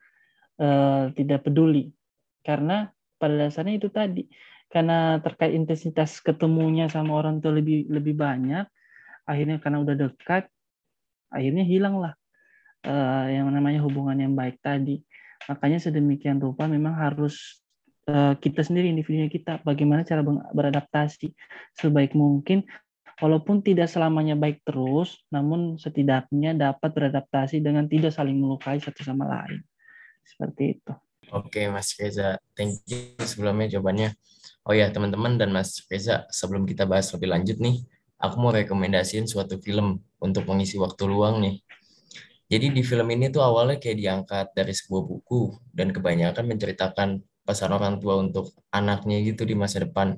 uh, 0.58 1.14
tidak 1.14 1.46
peduli. 1.46 1.94
Karena 2.42 2.90
pada 3.16 3.46
dasarnya 3.46 3.78
itu 3.78 3.88
tadi 3.88 4.26
karena 4.66 5.22
terkait 5.22 5.54
intensitas 5.54 6.18
ketemunya 6.18 6.90
sama 6.90 7.14
orang 7.14 7.38
tua 7.38 7.54
lebih 7.54 7.86
lebih 7.86 8.18
banyak, 8.18 8.66
akhirnya 9.22 9.62
karena 9.62 9.78
udah 9.78 9.94
dekat, 9.94 10.50
akhirnya 11.30 11.62
hilanglah 11.62 12.18
uh, 12.82 13.26
yang 13.30 13.46
namanya 13.54 13.78
hubungan 13.86 14.18
yang 14.18 14.34
baik 14.34 14.58
tadi. 14.58 15.00
Makanya 15.46 15.78
sedemikian 15.78 16.42
rupa 16.42 16.66
memang 16.66 16.98
harus 16.98 17.62
uh, 18.10 18.34
kita 18.38 18.66
sendiri 18.66 18.90
individunya 18.90 19.30
kita 19.30 19.62
bagaimana 19.62 20.02
cara 20.02 20.26
beradaptasi 20.50 21.30
sebaik 21.78 22.18
mungkin 22.18 22.66
walaupun 23.20 23.64
tidak 23.64 23.88
selamanya 23.88 24.36
baik 24.36 24.60
terus, 24.64 25.24
namun 25.32 25.80
setidaknya 25.80 26.52
dapat 26.52 26.92
beradaptasi 26.92 27.64
dengan 27.64 27.88
tidak 27.88 28.12
saling 28.12 28.36
melukai 28.36 28.76
satu 28.80 29.00
sama 29.00 29.24
lain. 29.24 29.64
Seperti 30.26 30.80
itu. 30.80 30.92
Oke, 31.34 31.66
Mas 31.72 31.90
Reza. 31.98 32.38
Thank 32.54 32.86
you 32.86 33.18
sebelumnya 33.24 33.78
jawabannya. 33.78 34.14
Oh 34.66 34.74
ya, 34.74 34.90
teman-teman 34.90 35.38
dan 35.38 35.50
Mas 35.50 35.82
Reza, 35.90 36.26
sebelum 36.30 36.66
kita 36.66 36.86
bahas 36.86 37.10
lebih 37.14 37.30
lanjut 37.30 37.58
nih, 37.58 37.82
aku 38.18 38.36
mau 38.38 38.54
rekomendasiin 38.54 39.26
suatu 39.26 39.58
film 39.58 40.02
untuk 40.22 40.46
mengisi 40.46 40.78
waktu 40.78 41.06
luang 41.06 41.42
nih. 41.42 41.62
Jadi 42.46 42.70
di 42.70 42.82
film 42.86 43.10
ini 43.10 43.26
tuh 43.26 43.42
awalnya 43.42 43.82
kayak 43.82 43.98
diangkat 43.98 44.46
dari 44.54 44.70
sebuah 44.70 45.02
buku 45.02 45.58
dan 45.74 45.90
kebanyakan 45.90 46.46
menceritakan 46.46 47.08
pesan 47.42 47.74
orang 47.74 47.98
tua 47.98 48.22
untuk 48.22 48.54
anaknya 48.70 49.18
gitu 49.22 49.42
di 49.42 49.58
masa 49.58 49.82
depan. 49.82 50.14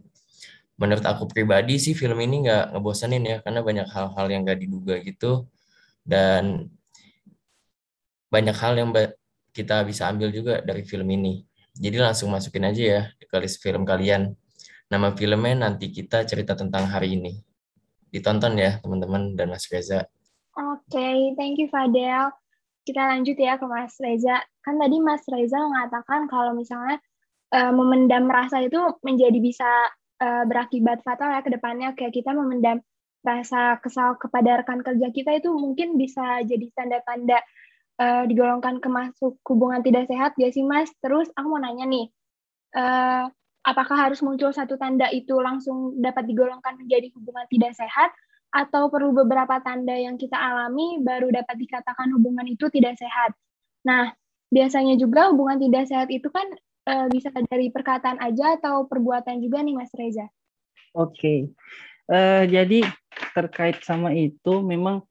Menurut 0.79 1.03
aku 1.03 1.27
pribadi 1.27 1.75
sih 1.83 1.93
film 1.93 2.19
ini 2.23 2.47
nggak 2.47 2.75
ngebosanin 2.75 3.23
ya 3.27 3.37
karena 3.43 3.61
banyak 3.67 3.89
hal-hal 3.91 4.27
yang 4.31 4.47
nggak 4.47 4.59
diduga 4.63 4.95
gitu 5.03 5.51
dan 6.07 6.71
banyak 8.31 8.55
hal 8.55 8.79
yang 8.79 8.95
kita 9.51 9.83
bisa 9.83 10.07
ambil 10.07 10.31
juga 10.31 10.63
dari 10.63 10.87
film 10.87 11.11
ini. 11.11 11.43
Jadi 11.75 11.99
langsung 11.99 12.31
masukin 12.31 12.71
aja 12.71 12.83
ya 12.83 13.03
ke 13.19 13.37
list 13.43 13.59
film 13.59 13.83
kalian. 13.83 14.39
Nama 14.89 15.13
filmnya 15.13 15.69
nanti 15.69 15.91
kita 15.91 16.25
cerita 16.25 16.55
tentang 16.55 16.87
hari 16.87 17.19
ini. 17.19 17.43
Ditonton 18.09 18.57
ya 18.57 18.81
teman-teman 18.81 19.37
dan 19.37 19.53
Mas 19.53 19.69
Reza. 19.69 20.09
Oke, 20.57 20.97
okay, 20.97 21.19
thank 21.37 21.61
you 21.61 21.69
Fadel. 21.69 22.33
Kita 22.87 23.05
lanjut 23.05 23.37
ya 23.37 23.61
ke 23.61 23.67
Mas 23.69 23.95
Reza. 24.01 24.41
Kan 24.65 24.81
tadi 24.81 24.97
Mas 25.03 25.23
Reza 25.29 25.61
mengatakan 25.61 26.25
kalau 26.31 26.57
misalnya 26.57 26.97
uh, 27.53 27.73
memendam 27.73 28.27
rasa 28.27 28.65
itu 28.65 28.81
menjadi 29.05 29.37
bisa 29.39 29.69
uh, 30.21 30.45
berakibat 30.47 31.03
fatal 31.07 31.35
ya 31.35 31.41
ke 31.43 31.51
depannya. 31.51 31.95
Kayak 31.95 32.15
kita 32.23 32.31
memendam 32.35 32.83
rasa 33.27 33.83
kesal 33.83 34.15
kepada 34.15 34.63
rekan 34.63 34.81
kerja 34.83 35.11
kita 35.11 35.43
itu 35.43 35.51
mungkin 35.51 35.99
bisa 35.99 36.43
jadi 36.47 36.71
tanda-tanda 36.75 37.43
uh, 37.99 38.23
digolongkan 38.31 38.79
ke 38.79 38.89
masuk 38.89 39.39
hubungan 39.47 39.83
tidak 39.83 40.07
sehat 40.07 40.33
ya 40.39 40.49
sih 40.55 40.63
Mas? 40.63 40.91
Terus 41.03 41.27
aku 41.35 41.47
mau 41.51 41.61
nanya 41.61 41.85
nih, 41.87 42.07
uh, 42.79 43.27
apakah 43.67 43.97
harus 44.09 44.23
muncul 44.23 44.55
satu 44.55 44.79
tanda 44.79 45.11
itu 45.11 45.35
langsung 45.39 45.99
dapat 45.99 46.25
digolongkan 46.31 46.79
menjadi 46.79 47.11
hubungan 47.19 47.45
tidak 47.51 47.75
sehat 47.75 48.11
atau 48.49 48.89
perlu 48.89 49.13
beberapa 49.13 49.61
tanda 49.61 49.93
yang 49.93 50.17
kita 50.17 50.33
alami 50.33 51.05
baru 51.05 51.29
dapat 51.29 51.57
dikatakan 51.61 52.09
hubungan 52.17 52.49
itu 52.49 52.65
tidak 52.73 52.97
sehat. 52.97 53.37
Nah, 53.85 54.09
biasanya 54.49 54.97
juga 54.97 55.29
hubungan 55.29 55.61
tidak 55.61 55.85
sehat 55.85 56.09
itu 56.09 56.33
kan 56.33 56.49
e, 56.89 56.95
bisa 57.13 57.29
dari 57.53 57.69
perkataan 57.69 58.17
aja 58.25 58.57
atau 58.57 58.89
perbuatan 58.89 59.45
juga 59.45 59.61
nih 59.61 59.77
Mas 59.77 59.93
Reza. 59.93 60.25
Oke, 60.97 61.13
okay. 61.13 61.39
uh, 62.09 62.49
jadi 62.49 62.81
terkait 63.37 63.85
sama 63.85 64.17
itu 64.17 64.65
memang 64.65 65.05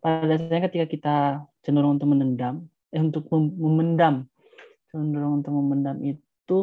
pada 0.00 0.36
dasarnya 0.36 0.68
ketika 0.68 0.86
kita 0.88 1.16
cenderung 1.60 2.00
untuk 2.00 2.08
menendam, 2.08 2.64
eh, 2.88 3.00
untuk 3.04 3.28
memendam, 3.32 4.24
cenderung 4.88 5.44
untuk 5.44 5.52
memendam 5.52 5.96
itu 6.00 6.58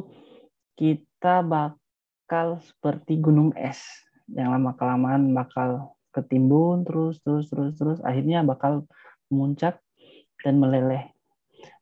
kita 0.78 1.46
bakal 1.46 2.58
seperti 2.66 3.22
gunung 3.22 3.54
es 3.54 3.82
yang 4.32 4.50
lama 4.50 4.74
kelamaan 4.74 5.36
bakal 5.36 5.94
ketimbun 6.12 6.84
terus 6.88 7.20
terus 7.24 7.48
terus 7.52 7.76
terus 7.76 8.00
akhirnya 8.04 8.44
bakal 8.44 8.88
memuncak 9.32 9.80
dan 10.44 10.58
meleleh. 10.60 11.12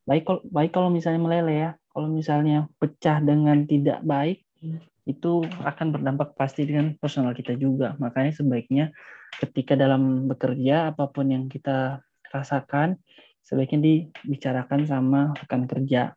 Baik 0.06 0.26
kalau 0.26 0.42
baik 0.50 0.72
kalau 0.74 0.90
misalnya 0.90 1.22
meleleh 1.22 1.58
ya, 1.68 1.72
kalau 1.90 2.08
misalnya 2.10 2.70
pecah 2.78 3.20
dengan 3.20 3.66
tidak 3.66 4.00
baik 4.06 4.46
itu 5.10 5.42
akan 5.66 5.90
berdampak 5.90 6.38
pasti 6.38 6.70
dengan 6.70 6.94
personal 7.02 7.34
kita 7.34 7.58
juga. 7.58 7.98
Makanya 7.98 8.30
sebaiknya 8.36 8.86
ketika 9.42 9.74
dalam 9.74 10.30
bekerja 10.30 10.94
apa 10.94 11.10
pun 11.10 11.34
yang 11.34 11.50
kita 11.50 12.06
rasakan 12.30 13.02
sebaiknya 13.42 13.82
dibicarakan 13.82 14.86
sama 14.86 15.34
rekan 15.34 15.66
kerja 15.66 16.14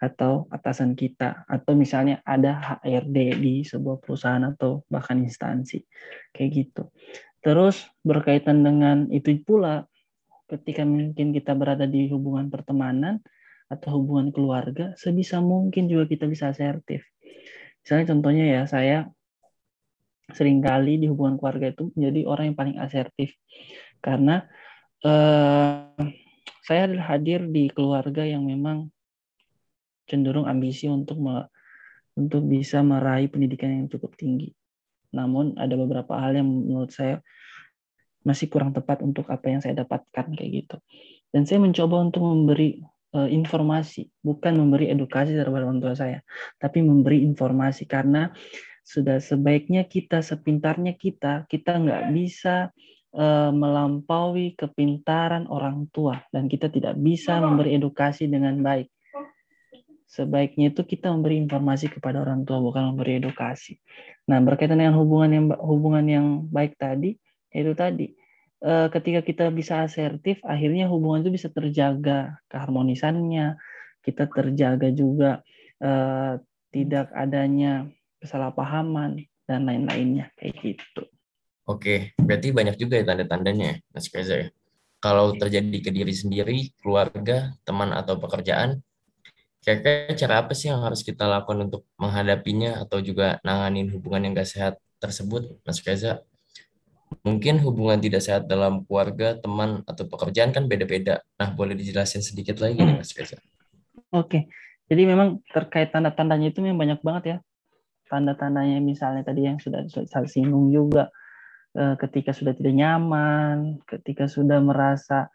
atau 0.00 0.48
atasan 0.48 0.96
kita 0.96 1.44
atau 1.44 1.76
misalnya 1.76 2.24
ada 2.24 2.80
HRD 2.80 3.18
di 3.36 3.54
sebuah 3.66 4.00
perusahaan 4.00 4.40
atau 4.46 4.86
bahkan 4.88 5.20
instansi 5.20 5.82
kayak 6.32 6.50
gitu. 6.54 6.88
Terus 7.42 7.84
berkaitan 8.00 8.62
dengan 8.64 9.10
itu 9.10 9.36
pula 9.44 9.84
ketika 10.48 10.86
mungkin 10.86 11.36
kita 11.36 11.52
berada 11.52 11.84
di 11.84 12.08
hubungan 12.08 12.48
pertemanan 12.48 13.20
atau 13.70 14.02
hubungan 14.02 14.34
keluarga 14.34 14.92
sebisa 14.98 15.38
mungkin 15.38 15.86
juga 15.86 16.10
kita 16.10 16.26
bisa 16.26 16.50
asertif. 16.50 17.06
Misalnya 17.86 18.06
contohnya 18.10 18.44
ya 18.44 18.62
saya 18.66 18.98
sering 20.34 20.58
kali 20.58 20.98
di 20.98 21.06
hubungan 21.06 21.38
keluarga 21.38 21.70
itu 21.70 21.94
menjadi 21.94 22.20
orang 22.26 22.44
yang 22.50 22.58
paling 22.58 22.76
asertif 22.82 23.34
karena 24.02 24.46
eh, 25.06 26.10
saya 26.66 26.84
hadir 27.02 27.46
di 27.46 27.70
keluarga 27.70 28.26
yang 28.26 28.46
memang 28.46 28.90
cenderung 30.10 30.50
ambisi 30.50 30.90
untuk 30.90 31.18
me, 31.22 31.46
untuk 32.18 32.42
bisa 32.46 32.82
meraih 32.82 33.30
pendidikan 33.30 33.70
yang 33.70 33.86
cukup 33.86 34.18
tinggi. 34.18 34.50
Namun 35.14 35.54
ada 35.58 35.74
beberapa 35.78 36.18
hal 36.18 36.38
yang 36.38 36.46
menurut 36.46 36.90
saya 36.90 37.22
masih 38.26 38.52
kurang 38.52 38.74
tepat 38.74 39.00
untuk 39.00 39.30
apa 39.32 39.46
yang 39.48 39.62
saya 39.62 39.82
dapatkan 39.86 40.34
kayak 40.34 40.50
gitu. 40.66 40.76
Dan 41.30 41.46
saya 41.46 41.62
mencoba 41.62 42.10
untuk 42.10 42.26
memberi 42.26 42.82
informasi, 43.10 44.06
bukan 44.22 44.54
memberi 44.54 44.90
edukasi 44.90 45.34
terhadap 45.34 45.66
orang 45.66 45.82
tua 45.82 45.94
saya, 45.98 46.22
tapi 46.62 46.82
memberi 46.82 47.26
informasi. 47.26 47.86
Karena 47.86 48.30
sudah 48.86 49.18
sebaiknya 49.18 49.86
kita 49.86 50.22
sepintarnya 50.22 50.94
kita, 50.94 51.46
kita 51.50 51.78
nggak 51.78 52.02
bisa 52.14 52.70
uh, 53.14 53.50
melampaui 53.54 54.54
kepintaran 54.54 55.46
orang 55.50 55.90
tua. 55.90 56.22
Dan 56.30 56.46
kita 56.46 56.70
tidak 56.70 56.98
bisa 56.98 57.38
memberi 57.42 57.78
edukasi 57.78 58.30
dengan 58.30 58.58
baik. 58.62 58.90
Sebaiknya 60.10 60.74
itu 60.74 60.82
kita 60.82 61.14
memberi 61.14 61.38
informasi 61.38 61.86
kepada 61.86 62.18
orang 62.18 62.42
tua 62.42 62.58
bukan 62.58 62.94
memberi 62.94 63.22
edukasi. 63.22 63.78
Nah 64.26 64.42
berkaitan 64.42 64.82
dengan 64.82 64.98
hubungan 64.98 65.30
yang 65.30 65.46
hubungan 65.62 66.04
yang 66.10 66.26
baik 66.50 66.74
tadi 66.74 67.14
itu 67.50 67.72
tadi 67.78 68.10
eh, 68.10 68.14
ketika 68.60 69.24
kita 69.24 69.44
bisa 69.48 69.88
asertif 69.88 70.44
akhirnya 70.44 70.84
hubungan 70.92 71.24
itu 71.24 71.32
bisa 71.32 71.48
terjaga 71.48 72.36
keharmonisannya 72.52 73.56
kita 74.04 74.28
terjaga 74.28 74.88
juga 74.92 75.40
eh, 75.80 76.40
tidak 76.70 77.08
adanya 77.16 77.88
kesalahpahaman 78.20 79.24
dan 79.48 79.66
lain-lainnya 79.66 80.30
kayak 80.38 80.54
gitu. 80.62 81.02
Oke, 81.66 82.14
berarti 82.18 82.50
banyak 82.50 82.76
juga 82.78 82.98
ya 82.98 83.04
tanda-tandanya, 83.06 83.78
Mas 83.90 84.06
Keza 84.10 84.36
ya. 84.46 84.48
Kalau 85.00 85.32
terjadi 85.32 85.78
ke 85.80 85.90
diri 85.90 86.12
sendiri, 86.12 86.58
keluarga, 86.82 87.56
teman 87.64 87.94
atau 87.96 88.20
pekerjaan, 88.20 88.84
kira-kira 89.64 90.12
cara 90.16 90.34
apa 90.44 90.52
sih 90.52 90.68
yang 90.68 90.84
harus 90.84 91.00
kita 91.00 91.24
lakukan 91.24 91.70
untuk 91.70 91.88
menghadapinya 91.96 92.84
atau 92.84 93.00
juga 93.00 93.40
nanganin 93.46 93.88
hubungan 93.92 94.28
yang 94.28 94.32
gak 94.36 94.50
sehat 94.50 94.74
tersebut, 95.00 95.56
Mas 95.64 95.80
Reza? 95.80 96.20
Mungkin 97.26 97.58
hubungan 97.60 97.98
tidak 97.98 98.22
sehat 98.22 98.46
dalam 98.46 98.86
keluarga, 98.86 99.36
teman, 99.36 99.82
atau 99.84 100.06
pekerjaan 100.06 100.54
kan 100.54 100.70
beda-beda. 100.70 101.20
Nah, 101.36 101.50
boleh 101.52 101.74
dijelasin 101.74 102.22
sedikit 102.22 102.62
lagi 102.62 102.78
nih, 102.78 102.96
Mas 102.96 103.12
Reza? 103.12 103.38
Oke, 104.14 104.46
jadi 104.86 105.06
memang 105.06 105.42
terkait 105.50 105.90
tanda-tandanya 105.90 106.50
itu 106.50 106.62
memang 106.62 106.78
banyak 106.78 107.00
banget 107.02 107.24
ya. 107.26 107.38
tanda-tandanya 108.10 108.82
misalnya 108.82 109.22
tadi 109.22 109.46
yang 109.46 109.62
sudah 109.62 109.86
saya 109.86 110.26
singgung 110.26 110.74
juga 110.74 111.14
eh, 111.78 111.94
ketika 111.94 112.34
sudah 112.34 112.58
tidak 112.58 112.74
nyaman, 112.74 113.78
ketika 113.86 114.26
sudah 114.26 114.58
merasa 114.58 115.30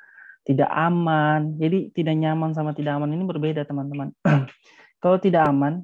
tidak 0.45 0.69
aman. 0.69 1.57
Jadi 1.57 1.91
tidak 1.91 2.15
nyaman 2.15 2.53
sama 2.53 2.71
tidak 2.77 3.01
aman 3.01 3.11
ini 3.11 3.25
berbeda 3.25 3.65
teman-teman. 3.65 4.13
Kalau 5.01 5.17
tidak 5.17 5.49
aman, 5.49 5.83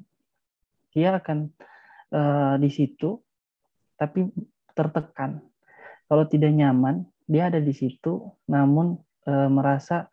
dia 0.94 1.18
akan 1.18 1.50
uh, 2.14 2.54
di 2.56 2.70
situ 2.70 3.18
tapi 3.98 4.30
tertekan. 4.72 5.42
Kalau 6.12 6.28
tidak 6.28 6.52
nyaman, 6.52 7.08
dia 7.24 7.48
ada 7.48 7.56
di 7.56 7.72
situ 7.72 8.20
namun 8.44 9.00
uh, 9.24 9.48
merasa 9.48 10.12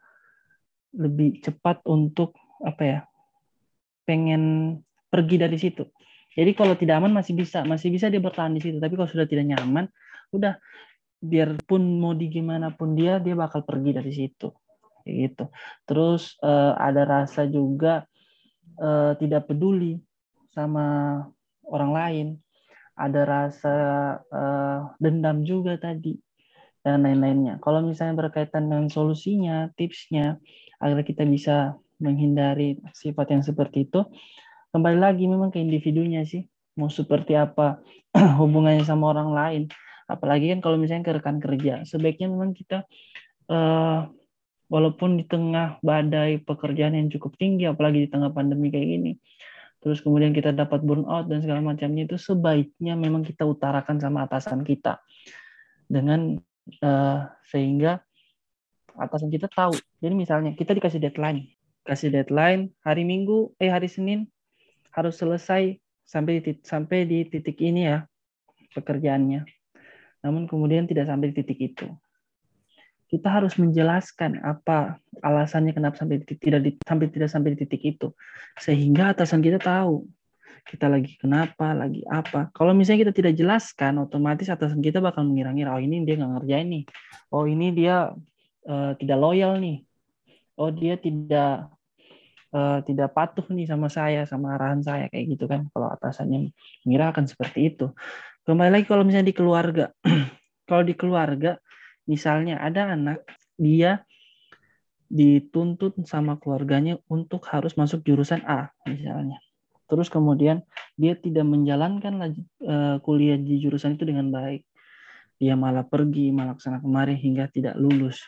lebih 0.95 1.43
cepat 1.43 1.83
untuk 1.83 2.39
apa 2.63 2.83
ya? 2.87 2.99
pengen 4.07 4.73
pergi 5.11 5.37
dari 5.37 5.53
situ. 5.59 5.85
Jadi 6.33 6.57
kalau 6.57 6.73
tidak 6.73 6.97
aman 6.97 7.13
masih 7.13 7.37
bisa, 7.37 7.61
masih 7.61 7.93
bisa 7.93 8.09
dia 8.09 8.17
bertahan 8.17 8.55
di 8.55 8.63
situ. 8.63 8.81
Tapi 8.81 8.97
kalau 8.97 9.05
sudah 9.05 9.29
tidak 9.29 9.45
nyaman, 9.53 9.85
udah 10.33 10.57
biarpun 11.21 12.01
mau 12.01 12.17
di 12.17 12.25
gimana 12.31 12.73
pun 12.73 12.97
dia, 12.97 13.21
dia 13.21 13.37
bakal 13.37 13.61
pergi 13.61 13.91
dari 13.93 14.09
situ. 14.09 14.49
gitu. 15.05 15.45
Terus 15.85 16.41
uh, 16.41 16.73
ada 16.73 17.05
rasa 17.05 17.45
juga 17.45 18.07
uh, 18.81 19.13
tidak 19.19 19.45
peduli 19.45 20.01
sama 20.53 21.21
orang 21.69 21.91
lain. 21.93 22.27
Ada 22.99 23.21
rasa 23.23 23.75
uh, 24.27 24.79
dendam 24.99 25.47
juga 25.47 25.79
tadi 25.79 26.19
dan 26.83 27.07
lain-lainnya. 27.07 27.63
Kalau 27.63 27.79
misalnya 27.83 28.27
berkaitan 28.27 28.67
dengan 28.67 28.91
solusinya, 28.91 29.71
tipsnya 29.79 30.35
agar 30.83 31.03
kita 31.07 31.23
bisa 31.23 31.79
menghindari 31.99 32.79
sifat 32.95 33.35
yang 33.35 33.43
seperti 33.43 33.87
itu, 33.87 34.03
kembali 34.75 34.99
lagi 34.99 35.23
memang 35.27 35.51
ke 35.51 35.59
individunya 35.63 36.27
sih. 36.27 36.43
Mau 36.79 36.87
seperti 36.87 37.35
apa 37.35 37.79
hubungannya 38.39 38.83
sama 38.83 39.15
orang 39.15 39.31
lain. 39.31 39.63
Apalagi 40.09 40.51
kan 40.51 40.59
kalau 40.59 40.75
misalnya 40.79 41.05
ke 41.05 41.13
rekan 41.21 41.37
kerja, 41.37 41.85
sebaiknya 41.85 42.27
memang 42.31 42.51
kita 42.57 42.87
uh, 43.51 44.09
walaupun 44.69 45.21
di 45.21 45.25
tengah 45.25 45.77
badai 45.85 46.41
pekerjaan 46.41 46.97
yang 46.97 47.13
cukup 47.13 47.37
tinggi, 47.37 47.69
apalagi 47.69 48.07
di 48.07 48.09
tengah 48.09 48.33
pandemi 48.33 48.73
kayak 48.73 48.87
gini, 48.87 49.11
terus 49.79 50.03
kemudian 50.03 50.35
kita 50.35 50.51
dapat 50.51 50.83
burnout 50.83 51.31
dan 51.31 51.39
segala 51.39 51.63
macamnya 51.63 52.03
itu 52.03 52.19
sebaiknya 52.19 52.99
memang 52.99 53.23
kita 53.23 53.47
utarakan 53.47 53.99
sama 53.99 54.27
atasan 54.27 54.63
kita 54.67 54.99
dengan 55.87 56.35
uh, 56.83 57.19
sehingga 57.47 58.03
atasan 58.99 59.31
kita 59.31 59.47
tahu. 59.47 59.73
Jadi 60.03 60.13
misalnya 60.13 60.51
kita 60.53 60.75
dikasih 60.75 60.99
deadline, 60.99 61.47
kasih 61.87 62.11
deadline 62.11 62.75
hari 62.83 63.07
Minggu, 63.07 63.55
eh 63.57 63.71
hari 63.71 63.87
Senin 63.87 64.27
harus 64.91 65.15
selesai 65.15 65.79
sampai 66.03 66.43
di 66.43 66.51
sampai 66.59 67.07
di 67.07 67.23
titik 67.25 67.57
ini 67.63 67.87
ya 67.87 68.03
pekerjaannya. 68.75 69.47
Namun 70.27 70.51
kemudian 70.51 70.83
tidak 70.83 71.07
sampai 71.07 71.31
di 71.31 71.35
titik 71.39 71.59
itu. 71.73 71.87
Kita 73.09 73.25
harus 73.25 73.57
menjelaskan 73.57 74.45
apa 74.45 75.01
alasannya 75.25 75.73
kenapa 75.73 75.97
sampai 75.97 76.21
tidak 76.21 76.61
di, 76.61 76.71
sampai 76.85 77.09
tidak 77.09 77.29
sampai 77.33 77.57
di 77.57 77.65
titik 77.65 77.81
itu 77.97 78.13
sehingga 78.61 79.17
atasan 79.17 79.41
kita 79.41 79.57
tahu 79.57 80.05
kita 80.69 80.85
lagi 80.85 81.17
kenapa, 81.17 81.73
lagi 81.73 82.05
apa. 82.05 82.53
Kalau 82.53 82.77
misalnya 82.77 83.09
kita 83.09 83.13
tidak 83.15 83.33
jelaskan, 83.33 83.97
otomatis 84.05 84.45
atasan 84.53 84.85
kita 84.85 85.01
bakal 85.01 85.25
mengira-ngira, 85.25 85.73
oh 85.73 85.81
ini 85.81 86.05
dia 86.05 86.21
nggak 86.21 86.31
ngerjain 86.37 86.67
nih, 86.69 86.83
oh 87.33 87.49
ini 87.49 87.73
dia 87.73 88.13
uh, 88.69 88.91
tidak 89.01 89.17
loyal 89.17 89.57
nih, 89.57 89.81
oh 90.61 90.69
dia 90.69 90.93
tidak 91.01 91.73
uh, 92.53 92.79
tidak 92.85 93.09
patuh 93.17 93.45
nih 93.49 93.65
sama 93.65 93.89
saya, 93.89 94.29
sama 94.29 94.53
arahan 94.53 94.85
saya 94.85 95.09
kayak 95.09 95.37
gitu 95.37 95.49
kan. 95.49 95.65
Kalau 95.73 95.89
atasannya 95.89 96.53
mengira 96.85 97.09
akan 97.09 97.25
seperti 97.25 97.73
itu. 97.73 97.89
Kembali 98.45 98.69
lagi 98.69 98.85
kalau 98.85 99.01
misalnya 99.01 99.33
di 99.33 99.37
keluarga, 99.37 99.89
kalau 100.69 100.83
di 100.85 100.93
keluarga 100.93 101.57
misalnya 102.09 102.57
ada 102.57 102.97
anak 102.97 103.21
dia 103.53 104.01
dituntut 105.09 105.93
sama 106.09 106.41
keluarganya 106.41 106.97
untuk 107.05 107.45
harus 107.49 107.77
masuk 107.77 108.01
jurusan 108.01 108.41
A 108.49 108.73
misalnya 108.89 109.37
terus 109.89 110.07
kemudian 110.07 110.61
dia 110.93 111.17
tidak 111.17 111.43
menjalankan 111.49 112.37
uh, 112.61 113.01
kuliah 113.01 113.35
di 113.35 113.57
jurusan 113.57 113.97
itu 113.97 114.05
dengan 114.05 114.29
baik. 114.29 114.63
Dia 115.41 115.57
malah 115.57 115.83
pergi, 115.87 116.29
malah 116.29 116.53
ke 116.53 116.61
sana 116.61 116.77
kemari 116.77 117.17
hingga 117.17 117.49
tidak 117.49 117.73
lulus. 117.79 118.21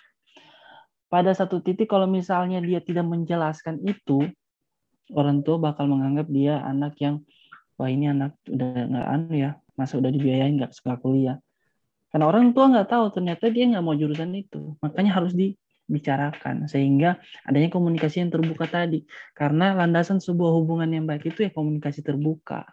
Pada 1.11 1.35
satu 1.35 1.61
titik 1.61 1.91
kalau 1.91 2.09
misalnya 2.09 2.63
dia 2.63 2.81
tidak 2.81 3.05
menjelaskan 3.05 3.83
itu, 3.85 4.25
orang 5.11 5.43
tua 5.45 5.59
bakal 5.59 5.85
menganggap 5.91 6.31
dia 6.31 6.63
anak 6.63 6.97
yang 7.03 7.21
wah 7.75 7.91
ini 7.91 8.09
anak 8.09 8.39
udah 8.47 8.87
nggak 8.87 9.07
anu 9.11 9.33
ya, 9.35 9.51
masa 9.75 9.99
udah 9.99 10.07
dibiayain 10.07 10.55
nggak 10.55 10.71
sekolah 10.71 10.97
kuliah. 11.03 11.37
Karena 12.11 12.27
orang 12.27 12.51
tua 12.51 12.67
nggak 12.67 12.89
tahu 12.91 13.05
ternyata 13.15 13.47
dia 13.47 13.71
nggak 13.71 13.83
mau 13.83 13.95
jurusan 13.95 14.35
itu, 14.35 14.75
makanya 14.83 15.17
harus 15.17 15.31
di 15.31 15.55
bicarakan 15.91 16.71
sehingga 16.71 17.19
adanya 17.43 17.67
komunikasi 17.67 18.23
yang 18.23 18.31
terbuka 18.31 18.63
tadi 18.63 19.03
karena 19.35 19.75
landasan 19.75 20.23
sebuah 20.23 20.55
hubungan 20.55 20.87
yang 20.87 21.03
baik 21.03 21.35
itu 21.35 21.43
ya 21.43 21.51
komunikasi 21.51 21.99
terbuka. 21.99 22.63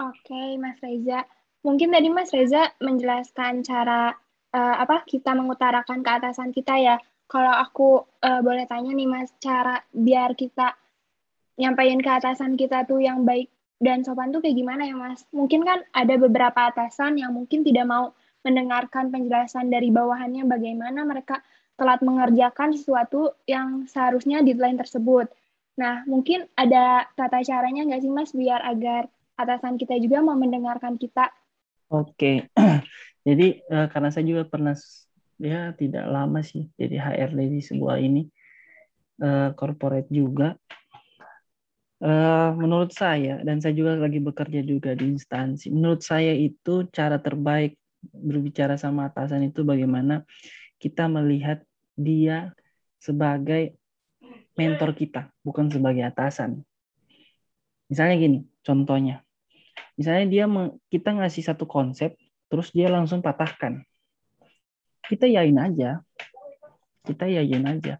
Oke, 0.00 0.56
Mas 0.56 0.80
Reza. 0.80 1.28
Mungkin 1.60 1.92
tadi 1.92 2.08
Mas 2.08 2.32
Reza 2.32 2.72
menjelaskan 2.80 3.60
cara 3.60 4.16
uh, 4.56 4.76
apa 4.80 5.04
kita 5.04 5.36
mengutarakan 5.36 6.00
ke 6.00 6.10
atasan 6.10 6.56
kita 6.56 6.80
ya. 6.80 6.96
Kalau 7.28 7.52
aku 7.52 8.08
uh, 8.24 8.40
boleh 8.40 8.64
tanya 8.64 8.96
nih 8.96 9.06
Mas, 9.06 9.30
cara 9.38 9.84
biar 9.92 10.32
kita 10.32 10.72
nyampaikan 11.60 12.00
ke 12.00 12.10
atasan 12.10 12.56
kita 12.56 12.88
tuh 12.88 13.04
yang 13.04 13.28
baik 13.28 13.52
dan 13.76 14.00
sopan 14.00 14.32
tuh 14.32 14.40
kayak 14.40 14.56
gimana 14.56 14.88
ya 14.88 14.96
Mas? 14.96 15.28
Mungkin 15.30 15.68
kan 15.68 15.84
ada 15.92 16.16
beberapa 16.16 16.72
atasan 16.72 17.20
yang 17.20 17.36
mungkin 17.36 17.60
tidak 17.60 17.84
mau 17.84 18.16
mendengarkan 18.40 19.12
penjelasan 19.12 19.68
dari 19.68 19.92
bawahannya 19.92 20.48
bagaimana 20.48 21.04
mereka 21.04 21.44
telat 21.80 22.04
mengerjakan 22.04 22.76
sesuatu 22.76 23.32
yang 23.48 23.88
seharusnya 23.88 24.44
deadline 24.44 24.76
tersebut. 24.76 25.32
Nah, 25.80 26.04
mungkin 26.04 26.44
ada 26.52 27.08
tata 27.16 27.40
caranya 27.40 27.88
nggak 27.88 28.04
sih 28.04 28.12
Mas 28.12 28.36
biar 28.36 28.60
agar 28.60 29.08
atasan 29.40 29.80
kita 29.80 29.96
juga 29.96 30.20
mau 30.20 30.36
mendengarkan 30.36 31.00
kita? 31.00 31.32
Oke, 31.88 32.52
jadi 33.28 33.64
uh, 33.72 33.88
karena 33.88 34.12
saya 34.12 34.28
juga 34.28 34.44
pernah 34.44 34.76
ya 35.40 35.72
tidak 35.72 36.04
lama 36.04 36.44
sih 36.44 36.68
jadi 36.76 37.00
HRD 37.00 37.40
di 37.48 37.60
sebuah 37.64 37.96
ini 37.96 38.28
uh, 39.24 39.56
corporate 39.56 40.12
juga. 40.12 40.56
Uh, 42.00 42.56
menurut 42.56 42.96
saya 42.96 43.44
dan 43.44 43.60
saya 43.60 43.76
juga 43.76 43.92
lagi 43.96 44.20
bekerja 44.20 44.60
juga 44.64 44.96
di 44.96 45.16
instansi. 45.16 45.68
Menurut 45.72 46.00
saya 46.00 46.32
itu 46.32 46.88
cara 46.92 47.20
terbaik 47.20 47.76
berbicara 48.02 48.80
sama 48.80 49.12
atasan 49.12 49.48
itu 49.48 49.62
bagaimana 49.62 50.24
kita 50.80 51.06
melihat 51.06 51.60
dia 51.94 52.56
sebagai 52.96 53.76
mentor 54.56 54.92
kita, 54.96 55.32
bukan 55.40 55.72
sebagai 55.72 56.04
atasan. 56.04 56.64
Misalnya 57.88 58.16
gini, 58.20 58.38
contohnya. 58.64 59.24
Misalnya 59.96 60.26
dia 60.28 60.44
kita 60.88 61.16
ngasih 61.16 61.44
satu 61.44 61.64
konsep, 61.68 62.16
terus 62.48 62.72
dia 62.72 62.88
langsung 62.88 63.20
patahkan. 63.20 63.84
Kita 65.04 65.26
yain 65.26 65.56
aja. 65.56 66.00
Kita 67.04 67.26
yain 67.26 67.64
aja. 67.64 67.98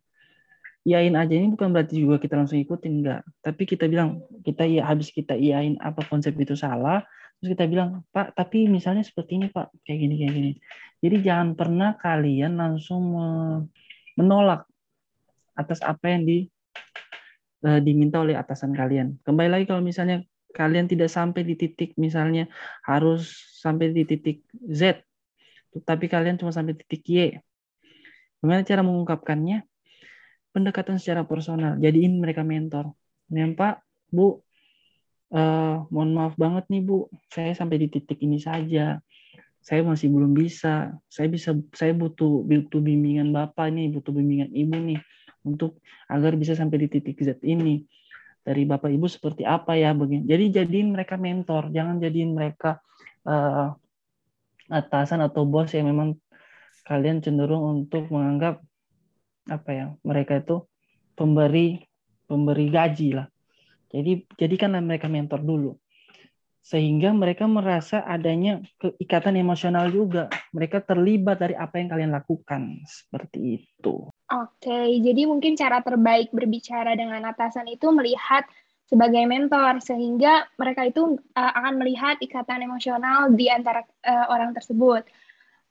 Yain 0.85 1.13
aja 1.13 1.35
ini 1.37 1.53
bukan 1.53 1.77
berarti 1.77 2.01
juga 2.01 2.17
kita 2.17 2.41
langsung 2.41 2.57
ikutin, 2.57 3.05
enggak. 3.05 3.21
Tapi 3.45 3.63
kita 3.69 3.85
bilang, 3.85 4.25
kita 4.47 4.65
ya 4.65 4.89
habis 4.89 5.13
kita 5.13 5.37
iain 5.37 5.77
apa 5.81 6.01
konsep 6.09 6.33
itu 6.41 6.57
salah, 6.57 7.05
terus 7.41 7.57
kita 7.57 7.65
bilang, 7.65 8.05
Pak, 8.13 8.37
tapi 8.37 8.69
misalnya 8.69 9.01
seperti 9.01 9.41
ini, 9.41 9.49
Pak, 9.49 9.73
kayak 9.89 9.99
gini, 9.99 10.15
kayak 10.21 10.33
gini. 10.37 10.53
Jadi 11.01 11.17
jangan 11.25 11.57
pernah 11.57 11.97
kalian 11.97 12.61
langsung 12.61 13.17
menolak 14.13 14.69
atas 15.57 15.81
apa 15.81 16.13
yang 16.13 16.29
di 16.29 16.45
uh, 17.65 17.81
diminta 17.81 18.21
oleh 18.21 18.37
atasan 18.37 18.77
kalian. 18.77 19.17
Kembali 19.25 19.49
lagi 19.49 19.65
kalau 19.65 19.81
misalnya 19.81 20.21
kalian 20.53 20.85
tidak 20.85 21.09
sampai 21.09 21.47
di 21.47 21.57
titik 21.57 21.97
misalnya 21.97 22.51
harus 22.85 23.33
sampai 23.61 23.97
di 23.97 24.05
titik 24.05 24.45
Z, 24.69 25.01
tapi 25.89 26.11
kalian 26.13 26.37
cuma 26.37 26.53
sampai 26.53 26.77
titik 26.77 27.09
Y. 27.09 27.41
Gimana 28.41 28.65
cara 28.65 28.85
mengungkapkannya? 28.85 29.65
Pendekatan 30.51 30.99
secara 30.99 31.23
personal. 31.23 31.79
Jadiin 31.79 32.19
mereka 32.19 32.43
mentor. 32.43 32.93
Nih 33.31 33.55
Pak, 33.55 33.87
Bu, 34.11 34.43
uh, 35.35 35.87
mohon 35.89 36.11
maaf 36.15 36.35
banget 36.35 36.67
nih 36.71 36.83
Bu, 36.83 37.07
saya 37.31 37.55
sampai 37.55 37.83
di 37.83 37.89
titik 37.91 38.19
ini 38.23 38.39
saja. 38.43 38.99
Saya 39.61 39.85
masih 39.85 40.09
belum 40.11 40.33
bisa. 40.33 40.95
Saya 41.07 41.29
bisa 41.31 41.55
saya 41.77 41.93
butuh 41.95 42.43
butuh 42.45 42.81
bimbingan 42.81 43.31
bapak 43.31 43.71
nih 43.71 43.93
butuh 43.93 44.11
bimbingan 44.11 44.51
ibu 44.51 44.77
nih 44.77 45.01
untuk 45.45 45.81
agar 46.09 46.35
bisa 46.37 46.57
sampai 46.57 46.87
di 46.87 46.89
titik 46.91 47.19
Z 47.21 47.41
ini. 47.45 47.85
Dari 48.41 48.65
bapak 48.65 48.89
ibu 48.89 49.05
seperti 49.05 49.45
apa 49.45 49.77
ya 49.77 49.93
begini 49.93 50.25
jadi 50.25 50.65
jadiin 50.65 50.97
mereka 50.97 51.21
mentor. 51.21 51.69
Jangan 51.71 52.01
jadiin 52.01 52.33
mereka 52.33 52.81
uh, 53.29 53.77
atasan 54.71 55.21
atau 55.21 55.45
bos 55.45 55.69
yang 55.77 55.93
memang 55.93 56.17
kalian 56.89 57.21
cenderung 57.21 57.85
untuk 57.85 58.09
menganggap 58.09 58.65
apa 59.51 59.71
ya 59.75 59.87
mereka 60.07 60.41
itu 60.41 60.63
pemberi 61.19 61.83
pemberi 62.31 62.71
gaji 62.71 63.19
lah 63.19 63.27
jadi 63.91 64.25
jadikanlah 64.39 64.81
mereka 64.81 65.11
mentor 65.11 65.43
dulu 65.43 65.77
sehingga 66.61 67.11
mereka 67.17 67.49
merasa 67.49 68.05
adanya 68.05 68.61
keikatan 68.77 69.41
emosional 69.41 69.89
juga. 69.89 70.29
Mereka 70.53 70.85
terlibat 70.85 71.41
dari 71.41 71.57
apa 71.57 71.81
yang 71.81 71.89
kalian 71.89 72.13
lakukan. 72.13 72.85
Seperti 72.85 73.65
itu. 73.65 74.13
Oke, 74.31 74.81
jadi 75.01 75.27
mungkin 75.27 75.57
cara 75.57 75.81
terbaik 75.81 76.31
berbicara 76.31 76.95
dengan 76.95 77.25
atasan 77.27 77.67
itu 77.67 77.89
melihat 77.91 78.45
sebagai 78.87 79.23
mentor, 79.25 79.79
sehingga 79.83 80.51
mereka 80.59 80.83
itu 80.83 81.19
uh, 81.39 81.53
akan 81.59 81.79
melihat 81.79 82.19
ikatan 82.19 82.67
emosional 82.67 83.31
di 83.33 83.47
antara 83.47 83.87
uh, 84.03 84.27
orang 84.31 84.51
tersebut. 84.51 85.07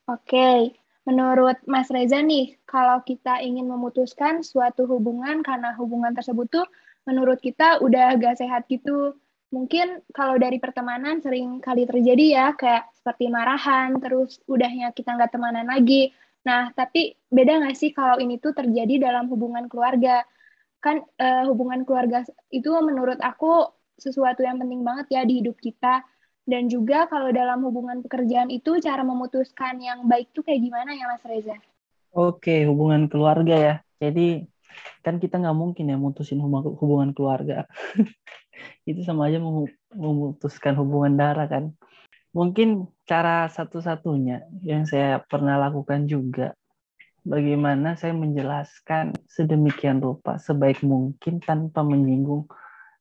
Oke, 0.08 0.74
menurut 1.04 1.60
Mas 1.68 1.92
Reza 1.92 2.24
nih, 2.24 2.56
kalau 2.64 3.04
kita 3.04 3.44
ingin 3.44 3.68
memutuskan 3.68 4.40
suatu 4.42 4.88
hubungan 4.88 5.44
karena 5.44 5.76
hubungan 5.76 6.16
tersebut 6.16 6.48
tuh 6.48 6.68
menurut 7.10 7.42
kita 7.42 7.82
udah 7.82 8.14
gak 8.22 8.38
sehat 8.38 8.70
gitu, 8.70 9.18
mungkin 9.50 10.06
kalau 10.14 10.38
dari 10.38 10.62
pertemanan 10.62 11.26
sering 11.26 11.58
kali 11.58 11.90
terjadi 11.90 12.26
ya 12.30 12.48
kayak 12.54 12.94
seperti 12.94 13.34
marahan 13.34 13.98
terus 13.98 14.38
udahnya 14.46 14.94
kita 14.94 15.18
nggak 15.18 15.34
temanan 15.34 15.66
lagi 15.66 16.14
Nah, 16.48 16.72
tapi 16.72 17.16
beda 17.28 17.60
nggak 17.64 17.76
sih 17.76 17.92
kalau 17.92 18.16
ini 18.22 18.40
tuh 18.40 18.56
terjadi 18.56 19.12
dalam 19.12 19.28
hubungan 19.28 19.68
keluarga? 19.68 20.24
Kan 20.80 21.04
uh, 21.20 21.44
hubungan 21.52 21.84
keluarga 21.84 22.24
itu 22.50 22.72
menurut 22.80 23.20
aku 23.20 23.68
sesuatu 24.00 24.40
yang 24.48 24.56
penting 24.64 24.82
banget 24.88 25.08
ya 25.12 25.22
di 25.28 25.44
hidup 25.44 25.60
kita. 25.60 26.02
Dan 26.50 26.66
juga 26.66 27.06
kalau 27.06 27.30
dalam 27.30 27.62
hubungan 27.62 28.02
pekerjaan 28.02 28.50
itu 28.50 28.82
cara 28.82 29.06
memutuskan 29.06 29.78
yang 29.78 30.10
baik 30.10 30.34
tuh 30.34 30.42
kayak 30.42 30.66
gimana 30.66 30.98
ya 30.98 31.06
Mas 31.06 31.22
Reza? 31.22 31.54
Oke, 32.10 32.66
hubungan 32.66 33.06
keluarga 33.06 33.54
ya. 33.54 33.76
Jadi 34.02 34.50
kan 35.06 35.18
kita 35.18 35.40
nggak 35.40 35.58
mungkin 35.58 35.92
ya 35.92 35.98
mutusin 35.98 36.40
hubungan 36.42 37.16
keluarga. 37.16 37.66
itu 38.90 39.02
sama 39.08 39.32
aja 39.32 39.40
memutuskan 39.96 40.76
hubungan 40.76 41.16
darah 41.16 41.48
kan. 41.48 41.74
Mungkin 42.30 42.86
cara 43.10 43.50
satu-satunya 43.50 44.46
yang 44.62 44.86
saya 44.86 45.18
pernah 45.26 45.58
lakukan 45.58 46.06
juga 46.06 46.54
bagaimana 47.26 47.98
saya 47.98 48.14
menjelaskan 48.14 49.18
sedemikian 49.26 50.00
rupa 50.00 50.38
sebaik 50.38 50.86
mungkin 50.86 51.42
tanpa 51.42 51.82
menyinggung 51.82 52.46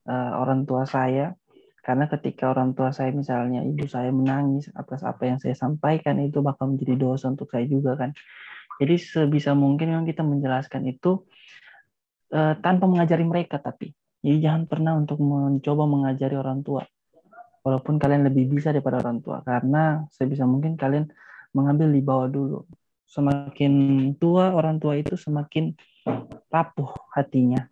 uh, 0.09 0.33
orang 0.41 0.65
tua 0.65 0.89
saya. 0.89 1.37
Karena 1.85 2.05
ketika 2.05 2.53
orang 2.53 2.77
tua 2.77 2.93
saya 2.93 3.17
misalnya 3.17 3.65
ibu 3.65 3.89
saya 3.89 4.13
menangis 4.13 4.69
atas 4.77 5.01
apa 5.01 5.25
yang 5.25 5.41
saya 5.41 5.57
sampaikan 5.57 6.21
itu 6.21 6.45
bakal 6.45 6.77
menjadi 6.77 7.01
dosa 7.01 7.33
untuk 7.33 7.49
saya 7.49 7.65
juga 7.65 7.97
kan 7.97 8.13
jadi 8.79 8.95
sebisa 8.95 9.59
mungkin 9.59 9.91
memang 9.91 10.07
kita 10.07 10.23
menjelaskan 10.23 10.87
itu 10.87 11.27
uh, 12.31 12.55
tanpa 12.63 12.87
mengajari 12.87 13.27
mereka 13.27 13.59
tapi. 13.59 13.91
Jadi 14.23 14.39
jangan 14.39 14.71
pernah 14.71 14.95
untuk 14.95 15.19
mencoba 15.19 15.85
mengajari 15.91 16.39
orang 16.39 16.63
tua. 16.63 16.87
Walaupun 17.67 17.99
kalian 17.99 18.31
lebih 18.31 18.55
bisa 18.55 18.71
daripada 18.71 19.03
orang 19.03 19.19
tua. 19.19 19.43
Karena 19.43 20.07
sebisa 20.15 20.47
mungkin 20.47 20.79
kalian 20.79 21.11
mengambil 21.51 21.91
di 21.91 22.01
bawah 22.03 22.31
dulu. 22.31 22.63
Semakin 23.03 23.73
tua 24.23 24.55
orang 24.55 24.79
tua 24.79 24.95
itu 24.95 25.19
semakin 25.19 25.75
rapuh 26.47 26.95
hatinya. 27.19 27.67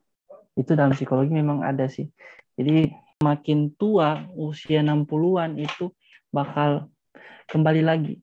Itu 0.58 0.74
dalam 0.74 0.90
psikologi 0.90 1.30
memang 1.30 1.62
ada 1.62 1.86
sih. 1.86 2.10
Jadi 2.58 2.90
semakin 3.22 3.78
tua 3.78 4.26
usia 4.34 4.82
60-an 4.82 5.54
itu 5.54 5.94
bakal 6.34 6.90
kembali 7.46 7.82
lagi. 7.86 8.18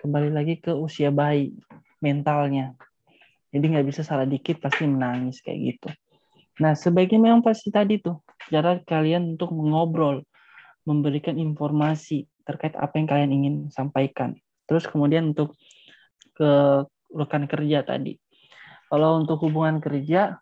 Kembali 0.00 0.30
lagi 0.32 0.60
ke 0.60 0.72
usia 0.72 1.08
bayi 1.12 1.52
mentalnya 2.04 2.76
jadi 3.48 3.64
nggak 3.64 3.86
bisa 3.88 4.04
salah 4.04 4.28
dikit 4.28 4.60
pasti 4.60 4.84
menangis 4.84 5.40
kayak 5.40 5.58
gitu 5.72 5.88
nah 6.60 6.76
sebaiknya 6.76 7.32
memang 7.32 7.40
pasti 7.40 7.72
tadi 7.72 7.96
tuh 7.96 8.20
cara 8.52 8.76
kalian 8.84 9.40
untuk 9.40 9.56
mengobrol 9.56 10.20
memberikan 10.84 11.40
informasi 11.40 12.28
terkait 12.44 12.76
apa 12.76 13.00
yang 13.00 13.08
kalian 13.08 13.30
ingin 13.32 13.54
sampaikan. 13.72 14.36
Terus 14.68 14.84
kemudian 14.84 15.32
untuk 15.32 15.56
ke 16.36 16.84
rekan 17.12 17.48
kerja 17.48 17.84
tadi. 17.84 18.20
Kalau 18.92 19.24
untuk 19.24 19.40
hubungan 19.48 19.80
kerja, 19.80 20.36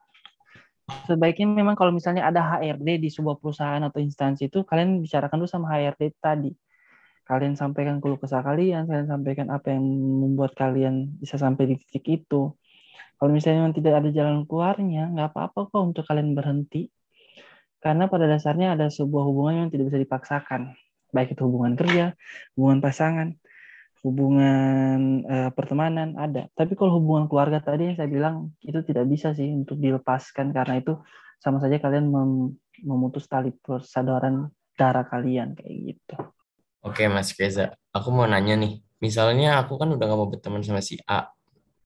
sebaiknya 1.07 1.47
memang 1.47 1.79
kalau 1.79 1.95
misalnya 1.95 2.27
ada 2.27 2.43
HRD 2.43 3.07
di 3.07 3.09
sebuah 3.09 3.39
perusahaan 3.39 3.81
atau 3.81 4.03
instansi 4.03 4.51
itu, 4.51 4.67
kalian 4.67 4.99
bicarakan 4.99 5.39
dulu 5.41 5.49
sama 5.49 5.71
HRD 5.79 6.19
tadi. 6.19 6.51
Kalian 7.23 7.55
sampaikan 7.55 8.03
keluh 8.03 8.19
kesah 8.19 8.43
kalian, 8.43 8.87
kalian 8.91 9.09
sampaikan 9.09 9.49
apa 9.55 9.73
yang 9.75 9.85
membuat 10.23 10.59
kalian 10.59 11.17
bisa 11.23 11.39
sampai 11.39 11.71
di 11.71 11.75
titik 11.79 12.23
itu. 12.23 12.53
Kalau 13.17 13.31
misalnya 13.31 13.63
memang 13.63 13.77
tidak 13.79 14.03
ada 14.03 14.11
jalan 14.11 14.43
keluarnya, 14.49 15.15
nggak 15.15 15.29
apa-apa 15.31 15.71
kok 15.71 15.83
untuk 15.83 16.05
kalian 16.07 16.35
berhenti 16.35 16.91
karena 17.83 18.07
pada 18.07 18.31
dasarnya 18.31 18.79
ada 18.79 18.87
sebuah 18.87 19.27
hubungan 19.27 19.67
yang 19.67 19.69
tidak 19.75 19.91
bisa 19.91 19.99
dipaksakan, 19.99 20.79
baik 21.11 21.35
itu 21.35 21.43
hubungan 21.43 21.75
kerja, 21.75 22.15
hubungan 22.55 22.79
pasangan, 22.79 23.35
hubungan 24.07 25.27
uh, 25.27 25.51
pertemanan 25.51 26.15
ada. 26.15 26.47
Tapi 26.55 26.79
kalau 26.79 27.03
hubungan 27.03 27.27
keluarga 27.27 27.59
tadi 27.59 27.91
yang 27.91 27.99
saya 27.99 28.07
bilang 28.07 28.55
itu 28.63 28.79
tidak 28.87 29.11
bisa 29.11 29.35
sih 29.35 29.51
untuk 29.51 29.83
dilepaskan 29.83 30.55
karena 30.55 30.79
itu 30.79 30.95
sama 31.43 31.59
saja 31.59 31.83
kalian 31.83 32.07
mem 32.07 32.55
memutus 32.87 33.27
tali 33.27 33.51
persaudaraan 33.51 34.47
darah 34.79 35.03
kalian 35.03 35.59
kayak 35.59 35.75
gitu. 35.91 36.15
Oke 36.83 37.07
Mas 37.07 37.31
Reza, 37.39 37.79
aku 37.95 38.11
mau 38.11 38.27
nanya 38.27 38.59
nih. 38.59 38.83
Misalnya 38.99 39.63
aku 39.63 39.79
kan 39.79 39.87
udah 39.95 40.03
gak 40.03 40.19
mau 40.19 40.27
berteman 40.27 40.67
sama 40.67 40.83
si 40.83 40.99
A. 41.07 41.31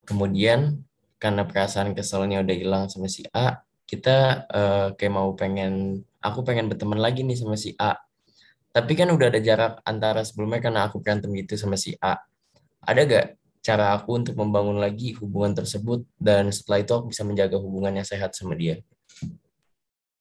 Kemudian 0.08 0.80
karena 1.20 1.44
perasaan 1.44 1.92
keselnya 1.92 2.40
udah 2.40 2.56
hilang 2.56 2.84
sama 2.88 3.04
si 3.04 3.28
A, 3.36 3.60
kita 3.84 4.48
uh, 4.48 4.88
kayak 4.96 5.12
mau 5.12 5.36
pengen 5.36 6.00
aku 6.24 6.40
pengen 6.48 6.72
berteman 6.72 6.96
lagi 6.96 7.28
nih 7.28 7.36
sama 7.36 7.60
si 7.60 7.76
A. 7.76 8.00
Tapi 8.72 8.92
kan 8.96 9.12
udah 9.12 9.28
ada 9.28 9.40
jarak 9.40 9.84
antara 9.84 10.24
sebelumnya 10.24 10.64
karena 10.64 10.88
aku 10.88 11.00
berantem 11.04 11.28
gitu 11.36 11.60
sama 11.60 11.76
si 11.76 11.92
A. 12.00 12.16
Ada 12.80 13.00
gak 13.04 13.26
cara 13.60 13.92
aku 14.00 14.16
untuk 14.16 14.32
membangun 14.40 14.80
lagi 14.80 15.12
hubungan 15.20 15.52
tersebut? 15.52 16.08
Dan 16.16 16.48
setelah 16.48 16.80
itu 16.80 16.92
aku 16.96 17.12
bisa 17.12 17.20
menjaga 17.20 17.60
hubungannya 17.60 18.04
sehat 18.04 18.32
sama 18.32 18.56
dia? 18.56 18.80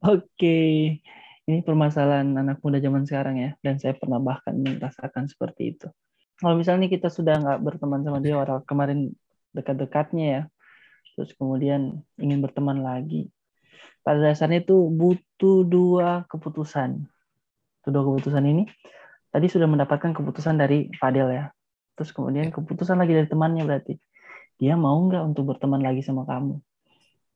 Oke 0.03 0.99
ini 1.45 1.61
permasalahan 1.61 2.29
anak 2.33 2.61
muda 2.61 2.81
zaman 2.81 3.05
sekarang 3.05 3.35
ya 3.37 3.49
dan 3.61 3.77
saya 3.77 3.93
pernah 3.97 4.17
bahkan 4.17 4.57
merasakan 4.57 5.29
seperti 5.29 5.77
itu 5.77 5.87
kalau 6.41 6.59
misalnya 6.59 6.89
kita 6.91 7.07
sudah 7.07 7.37
nggak 7.39 7.59
berteman 7.63 8.01
sama 8.01 8.19
dia 8.19 8.35
orang 8.35 8.61
kemarin 8.65 9.13
dekat-dekatnya 9.55 10.25
ya 10.25 10.41
terus 11.15 11.31
kemudian 11.37 12.03
ingin 12.19 12.43
berteman 12.43 12.83
lagi 12.83 13.31
pada 14.05 14.21
dasarnya 14.21 14.61
itu 14.61 14.85
butuh 14.93 15.65
dua 15.65 16.29
keputusan. 16.29 17.09
Dua 17.89 18.03
keputusan 18.05 18.45
ini 18.45 18.69
tadi 19.33 19.49
sudah 19.49 19.65
mendapatkan 19.65 20.13
keputusan 20.13 20.61
dari 20.61 20.93
Fadel 21.01 21.33
ya. 21.33 21.49
Terus 21.97 22.13
kemudian 22.13 22.53
keputusan 22.53 23.01
lagi 23.01 23.17
dari 23.17 23.25
temannya 23.25 23.65
berarti 23.65 23.97
dia 24.61 24.77
mau 24.77 24.95
nggak 25.09 25.25
untuk 25.25 25.49
berteman 25.49 25.81
lagi 25.81 26.05
sama 26.05 26.23
kamu 26.23 26.61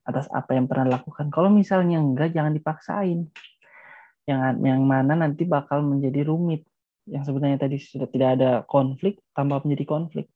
atas 0.06 0.30
apa 0.30 0.54
yang 0.54 0.70
pernah 0.70 1.02
lakukan. 1.02 1.34
Kalau 1.34 1.50
misalnya 1.50 1.98
enggak, 1.98 2.38
jangan 2.38 2.54
dipaksain. 2.54 3.30
Yang 4.30 4.62
yang 4.62 4.82
mana 4.86 5.18
nanti 5.18 5.50
bakal 5.50 5.82
menjadi 5.82 6.30
rumit. 6.30 6.62
Yang 7.10 7.34
sebenarnya 7.34 7.58
tadi 7.58 7.82
sudah 7.82 8.06
tidak 8.14 8.30
ada 8.38 8.52
konflik, 8.70 9.18
tambah 9.34 9.66
menjadi 9.66 9.86
konflik. 9.90 10.30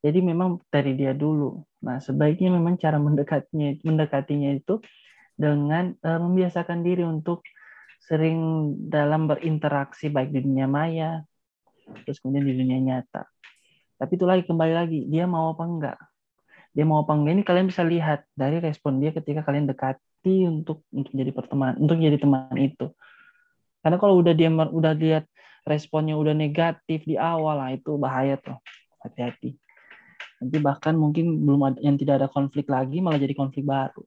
Jadi 0.00 0.18
memang 0.24 0.64
dari 0.72 0.96
dia 0.96 1.12
dulu. 1.12 1.60
Nah, 1.84 2.00
sebaiknya 2.00 2.48
memang 2.56 2.80
cara 2.80 2.96
mendekatnya 2.96 3.76
mendekatinya 3.84 4.56
itu 4.56 4.80
dengan 5.36 5.92
uh, 6.00 6.20
membiasakan 6.24 6.80
diri 6.80 7.04
untuk 7.04 7.44
sering 8.00 8.72
dalam 8.88 9.28
berinteraksi 9.28 10.08
baik 10.08 10.32
di 10.32 10.40
dunia 10.46 10.70
maya 10.70 11.26
terus 12.02 12.18
kemudian 12.18 12.46
di 12.46 12.54
dunia 12.54 12.78
nyata. 12.82 13.26
Tapi 13.96 14.12
itu 14.18 14.26
lagi 14.26 14.42
kembali 14.44 14.74
lagi 14.74 15.00
dia 15.06 15.24
mau 15.24 15.54
apa 15.54 15.64
enggak. 15.64 15.98
Dia 16.76 16.84
mau 16.84 17.00
apa 17.00 17.12
enggak 17.16 17.32
ini 17.40 17.42
kalian 17.46 17.66
bisa 17.70 17.82
lihat 17.86 18.26
dari 18.36 18.60
respon 18.60 19.00
dia 19.00 19.14
ketika 19.14 19.46
kalian 19.46 19.70
dekati 19.70 20.44
untuk 20.44 20.84
untuk 20.92 21.12
jadi 21.14 21.30
pertemanan, 21.32 21.80
untuk 21.80 21.96
jadi 21.96 22.18
teman 22.18 22.56
itu. 22.58 22.90
Karena 23.86 24.02
kalau 24.02 24.18
udah 24.18 24.34
dia 24.34 24.50
udah 24.50 24.98
lihat 24.98 25.30
responnya 25.62 26.18
udah 26.18 26.34
negatif 26.34 27.06
di 27.06 27.14
awal 27.14 27.54
lah 27.54 27.70
itu 27.70 27.94
bahaya 27.94 28.34
tuh. 28.34 28.58
Hati-hati. 28.98 29.54
Nanti 30.42 30.58
bahkan 30.58 30.98
mungkin 30.98 31.46
belum 31.46 31.62
ada 31.62 31.78
yang 31.78 31.94
tidak 31.94 32.18
ada 32.18 32.26
konflik 32.26 32.66
lagi 32.66 32.98
malah 32.98 33.22
jadi 33.22 33.38
konflik 33.38 33.62
baru. 33.62 34.02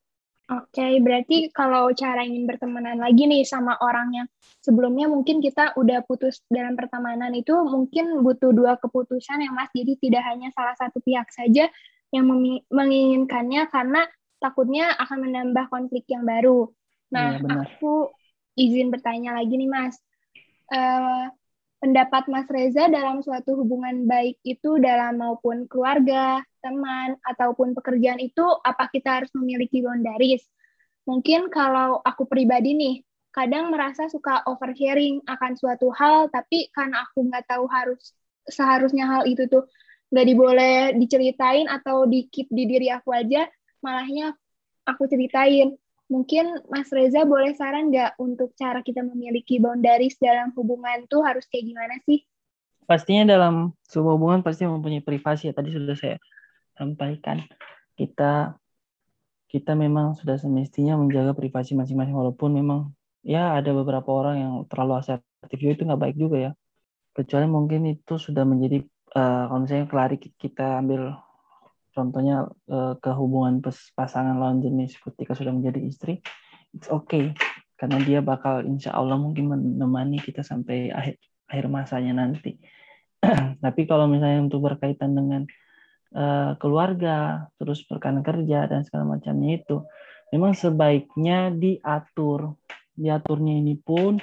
Oke, 0.51 0.83
okay, 0.83 0.99
berarti 0.99 1.47
kalau 1.55 1.95
cara 1.95 2.27
ingin 2.27 2.43
bertemanan 2.43 2.99
lagi 2.99 3.23
nih 3.23 3.47
sama 3.47 3.79
orang 3.79 4.11
yang 4.11 4.27
sebelumnya 4.59 5.07
mungkin 5.07 5.39
kita 5.39 5.71
udah 5.79 6.03
putus 6.03 6.43
dalam 6.51 6.75
pertemanan 6.75 7.31
itu 7.31 7.55
mungkin 7.63 8.19
butuh 8.19 8.51
dua 8.51 8.75
keputusan 8.83 9.47
ya 9.47 9.51
Mas. 9.55 9.71
Jadi 9.71 9.95
tidak 9.95 10.27
hanya 10.27 10.51
salah 10.51 10.75
satu 10.75 10.99
pihak 10.99 11.31
saja 11.31 11.71
yang 12.11 12.27
menginginkannya 12.67 13.63
karena 13.71 14.11
takutnya 14.43 14.91
akan 14.99 15.23
menambah 15.23 15.71
konflik 15.71 16.03
yang 16.11 16.27
baru. 16.27 16.67
Nah, 17.15 17.39
ya, 17.39 17.63
aku 17.63 18.11
izin 18.59 18.91
bertanya 18.91 19.39
lagi 19.39 19.55
nih 19.55 19.71
Mas. 19.71 19.95
Uh, 20.69 21.31
pendapat 21.79 22.27
Mas 22.27 22.45
Reza 22.51 22.91
dalam 22.91 23.23
suatu 23.23 23.55
hubungan 23.55 24.03
baik 24.03 24.35
itu 24.43 24.77
dalam 24.83 25.15
maupun 25.15 25.63
keluarga, 25.71 26.43
teman, 26.59 27.15
ataupun 27.23 27.71
pekerjaan 27.71 28.19
itu 28.19 28.43
apa 28.67 28.91
kita 28.91 29.23
harus 29.23 29.31
memiliki 29.31 29.79
boundaries? 29.79 30.43
Mungkin 31.07 31.47
kalau 31.47 32.03
aku 32.03 32.27
pribadi 32.27 32.75
nih, 32.75 32.95
kadang 33.31 33.71
merasa 33.71 34.11
suka 34.11 34.43
oversharing 34.45 35.23
akan 35.23 35.55
suatu 35.55 35.87
hal, 35.95 36.27
tapi 36.29 36.67
karena 36.75 37.07
aku 37.07 37.31
nggak 37.31 37.47
tahu 37.47 37.65
harus 37.71 38.11
seharusnya 38.45 39.07
hal 39.07 39.23
itu 39.23 39.47
tuh 39.47 39.65
nggak 40.11 40.25
diboleh 40.27 40.77
diceritain 40.99 41.69
atau 41.71 42.09
di 42.09 42.27
keep 42.27 42.51
di 42.51 42.67
diri 42.67 42.91
aku 42.91 43.15
aja, 43.15 43.47
malahnya 43.79 44.35
aku 44.83 45.07
ceritain. 45.07 45.79
Mungkin 46.09 46.65
Mas 46.73 46.89
Reza 46.89 47.21
boleh 47.23 47.53
saran 47.53 47.93
nggak 47.93 48.17
untuk 48.17 48.57
cara 48.57 48.81
kita 48.81 49.05
memiliki 49.05 49.61
boundaries 49.61 50.17
dalam 50.17 50.49
hubungan 50.57 51.05
tuh 51.05 51.21
harus 51.21 51.45
kayak 51.45 51.69
gimana 51.69 51.95
sih? 52.03 52.25
Pastinya 52.89 53.29
dalam 53.29 53.77
sebuah 53.85 54.17
hubungan 54.17 54.41
pasti 54.41 54.65
mempunyai 54.65 55.05
privasi 55.05 55.49
ya. 55.49 55.53
Tadi 55.53 55.69
sudah 55.69 55.93
saya 55.93 56.17
sampaikan. 56.73 57.45
Kita 57.93 58.57
kita 59.49 59.73
memang 59.77 60.17
sudah 60.17 60.37
semestinya 60.37 60.97
menjaga 60.97 61.37
privasi 61.37 61.77
masing-masing 61.77 62.13
walaupun 62.13 62.53
memang 62.53 62.93
ya 63.25 63.57
ada 63.57 63.73
beberapa 63.73 64.09
orang 64.09 64.35
yang 64.37 64.53
terlalu 64.69 65.01
asertif 65.01 65.57
itu 65.57 65.81
nggak 65.85 66.01
baik 66.01 66.17
juga 66.17 66.37
ya 66.37 66.51
kecuali 67.17 67.49
mungkin 67.49 67.89
itu 67.89 68.15
sudah 68.21 68.45
menjadi 68.45 68.85
uh, 69.17 69.49
kalau 69.49 69.59
misalnya 69.65 69.85
kelari 69.89 70.17
kita 70.21 70.79
ambil 70.79 71.17
contohnya 71.99 72.47
uh, 72.71 72.95
ke 72.95 73.11
hubungan 73.11 73.59
pasangan 73.93 74.39
lawan 74.39 74.63
jenis 74.63 74.95
ketika 74.95 75.35
sudah 75.35 75.51
menjadi 75.51 75.79
istri 75.83 76.13
it's 76.71 76.87
okay 76.87 77.35
karena 77.75 77.99
dia 78.03 78.19
bakal 78.23 78.63
insya 78.63 78.95
Allah 78.95 79.19
mungkin 79.19 79.51
menemani 79.51 80.23
kita 80.23 80.39
sampai 80.43 80.95
akhir 80.95 81.19
akhir 81.51 81.65
masanya 81.67 82.15
nanti 82.15 82.55
tapi 83.63 83.81
kalau 83.83 84.07
misalnya 84.07 84.47
untuk 84.47 84.63
berkaitan 84.63 85.11
dengan 85.11 85.43
uh, 86.15 86.55
keluarga 86.55 87.51
terus 87.59 87.83
rekan 87.91 88.23
kerja 88.23 88.71
dan 88.71 88.87
segala 88.87 89.19
macamnya 89.19 89.59
itu 89.59 89.83
memang 90.31 90.55
sebaiknya 90.55 91.51
diatur 91.51 92.55
diaturnya 92.99 93.59
ini 93.59 93.75
pun 93.79 94.19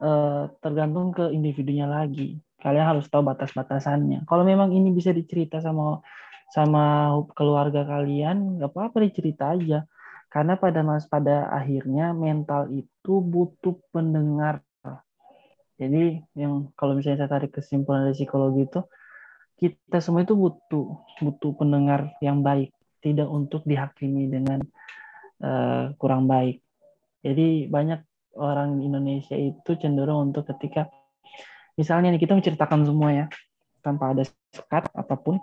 uh, 0.00 0.48
tergantung 0.64 1.12
ke 1.12 1.28
individunya 1.34 1.84
lagi. 1.84 2.40
Kalian 2.58 2.96
harus 2.96 3.06
tahu 3.06 3.22
batas-batasannya. 3.22 4.26
Kalau 4.26 4.42
memang 4.42 4.74
ini 4.74 4.90
bisa 4.90 5.14
dicerita 5.14 5.62
sama 5.62 6.02
sama 6.48 7.12
keluarga 7.36 7.84
kalian, 7.84 8.60
nggak 8.60 8.72
apa-apa 8.72 9.04
dicerita 9.04 9.52
aja. 9.52 9.84
Karena 10.28 10.60
pada 10.60 10.84
mas 10.84 11.08
pada 11.08 11.48
akhirnya 11.48 12.12
mental 12.12 12.68
itu 12.72 13.14
butuh 13.24 13.80
pendengar. 13.92 14.60
Jadi 15.78 16.18
yang 16.34 16.74
kalau 16.74 16.98
misalnya 16.98 17.24
saya 17.24 17.30
tarik 17.38 17.54
kesimpulan 17.54 18.10
dari 18.10 18.18
psikologi 18.18 18.66
itu, 18.66 18.80
kita 19.62 20.02
semua 20.02 20.26
itu 20.26 20.34
butuh 20.34 21.06
butuh 21.22 21.52
pendengar 21.54 22.18
yang 22.18 22.42
baik, 22.42 22.74
tidak 22.98 23.30
untuk 23.30 23.62
dihakimi 23.62 24.26
dengan 24.26 24.60
uh, 25.38 25.94
kurang 25.96 26.26
baik. 26.26 26.60
Jadi 27.22 27.70
banyak 27.70 28.02
orang 28.38 28.82
Indonesia 28.82 29.34
itu 29.34 29.70
cenderung 29.78 30.30
untuk 30.30 30.46
ketika 30.54 30.86
misalnya 31.78 32.14
nih 32.14 32.22
kita 32.22 32.34
menceritakan 32.34 32.86
semua 32.86 33.10
ya 33.14 33.26
tanpa 33.82 34.14
ada 34.14 34.26
sekat 34.26 34.90
apa 34.94 35.14
pun 35.14 35.38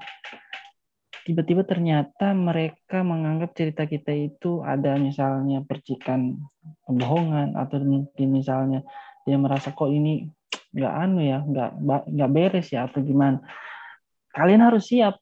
tiba-tiba 1.25 1.65
ternyata 1.65 2.37
mereka 2.37 3.01
menganggap 3.01 3.57
cerita 3.57 3.89
kita 3.89 4.13
itu 4.13 4.61
ada 4.61 4.93
misalnya 5.01 5.65
percikan 5.65 6.37
pembohongan 6.85 7.57
atau 7.57 7.81
mungkin 7.81 8.27
misalnya 8.29 8.85
dia 9.25 9.41
merasa 9.41 9.73
kok 9.73 9.89
ini 9.89 10.29
nggak 10.69 10.93
anu 10.93 11.25
ya 11.25 11.41
nggak 11.41 11.69
nggak 12.13 12.31
beres 12.31 12.69
ya 12.69 12.85
atau 12.85 13.01
gimana. 13.01 13.41
Kalian 14.37 14.61
harus 14.61 14.85
siap. 14.85 15.17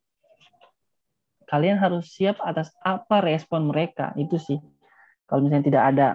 Kalian 1.48 1.80
harus 1.80 2.12
siap 2.12 2.36
atas 2.44 2.76
apa 2.84 3.24
respon 3.24 3.72
mereka 3.72 4.12
itu 4.20 4.36
sih. 4.36 4.60
Kalau 5.24 5.40
misalnya 5.40 5.66
tidak 5.72 5.84
ada 5.88 6.08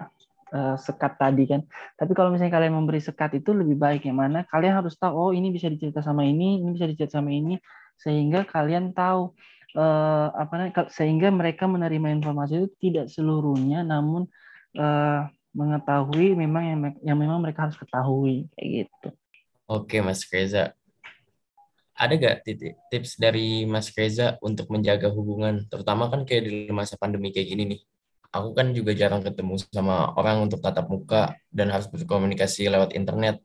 uh, 0.53 0.77
sekat 0.77 1.17
tadi 1.17 1.49
kan. 1.49 1.65
Tapi 1.97 2.13
kalau 2.13 2.29
misalnya 2.29 2.61
kalian 2.61 2.77
memberi 2.77 3.01
sekat 3.01 3.41
itu 3.41 3.57
lebih 3.57 3.73
baik 3.73 4.05
yang 4.05 4.21
mana 4.21 4.45
kalian 4.45 4.77
harus 4.77 4.93
tahu 5.01 5.17
oh 5.17 5.31
ini 5.33 5.49
bisa 5.49 5.65
dicerita 5.65 6.05
sama 6.05 6.29
ini, 6.29 6.61
ini 6.61 6.77
bisa 6.77 6.85
dicerita 6.85 7.17
sama 7.17 7.33
ini 7.33 7.57
sehingga 7.97 8.45
kalian 8.45 8.93
tahu 8.93 9.33
uh, 9.75 10.27
apa 10.33 10.53
namanya 10.55 10.87
sehingga 10.89 11.29
mereka 11.33 11.65
menerima 11.65 12.15
informasi 12.21 12.63
itu 12.63 12.69
tidak 12.79 13.05
seluruhnya 13.11 13.85
namun 13.85 14.25
uh, 14.77 15.27
mengetahui 15.53 16.37
memang 16.37 16.63
yang 16.63 16.79
yang 17.01 17.17
memang 17.17 17.41
mereka 17.41 17.67
harus 17.67 17.77
ketahui 17.77 18.45
kayak 18.53 18.85
gitu. 18.85 19.09
Oke 19.69 20.01
Mas 20.01 20.25
Reza. 20.29 20.73
Ada 21.99 22.15
gak 22.15 22.47
tips 22.87 23.19
dari 23.19 23.67
Mas 23.67 23.91
Reza 23.91 24.39
untuk 24.39 24.71
menjaga 24.71 25.11
hubungan, 25.11 25.67
terutama 25.67 26.07
kan 26.07 26.23
kayak 26.23 26.47
di 26.47 26.71
masa 26.71 26.95
pandemi 26.95 27.27
kayak 27.35 27.51
gini 27.51 27.63
nih? 27.75 27.81
aku 28.29 28.49
kan 28.53 28.67
juga 28.77 28.91
jarang 28.93 29.21
ketemu 29.25 29.57
sama 29.73 30.13
orang 30.13 30.45
untuk 30.45 30.61
tatap 30.61 30.85
muka 30.89 31.33
dan 31.49 31.73
harus 31.73 31.89
berkomunikasi 31.89 32.69
lewat 32.69 32.93
internet. 32.93 33.41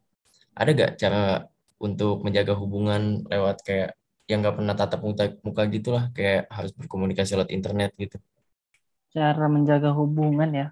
Ada 0.55 0.71
gak 0.77 0.93
cara 1.01 1.49
untuk 1.81 2.23
menjaga 2.23 2.55
hubungan 2.55 3.25
lewat 3.27 3.65
kayak 3.67 3.91
yang 4.25 4.41
nggak 4.41 4.57
pernah 4.57 4.75
tatap 4.77 5.01
muka, 5.05 5.25
muka 5.45 5.63
gitu 5.69 5.93
lah, 5.93 6.09
kayak 6.17 6.49
harus 6.49 6.73
berkomunikasi 6.73 7.37
lewat 7.37 7.51
internet 7.53 7.93
gitu? 8.01 8.17
Cara 9.13 9.47
menjaga 9.47 9.93
hubungan 9.93 10.51
ya. 10.51 10.67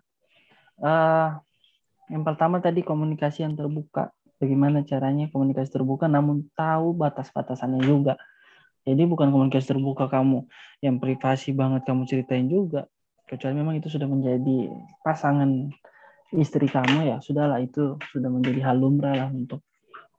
Uh, 0.81 1.37
yang 2.09 2.25
pertama 2.25 2.59
tadi 2.59 2.81
komunikasi 2.81 3.45
yang 3.45 3.55
terbuka. 3.55 4.11
Bagaimana 4.41 4.83
caranya 4.83 5.31
komunikasi 5.31 5.71
terbuka 5.71 6.11
namun 6.11 6.51
tahu 6.59 6.97
batas-batasannya 6.99 7.85
juga. 7.87 8.19
Jadi 8.83 9.07
bukan 9.07 9.31
komunikasi 9.31 9.79
terbuka 9.79 10.11
kamu 10.11 10.43
yang 10.83 10.99
privasi 10.99 11.55
banget 11.55 11.87
kamu 11.87 12.03
ceritain 12.11 12.51
juga, 12.51 12.91
kecuali 13.31 13.55
memang 13.63 13.79
itu 13.79 13.87
sudah 13.87 14.11
menjadi 14.11 14.75
pasangan 15.07 15.71
istri 16.33 16.65
kamu 16.69 17.13
ya 17.13 17.17
sudahlah 17.21 17.61
itu 17.61 18.01
sudah 18.13 18.29
menjadi 18.33 18.73
hal 18.73 18.81
lumrah 18.81 19.13
lah 19.13 19.29
untuk 19.29 19.61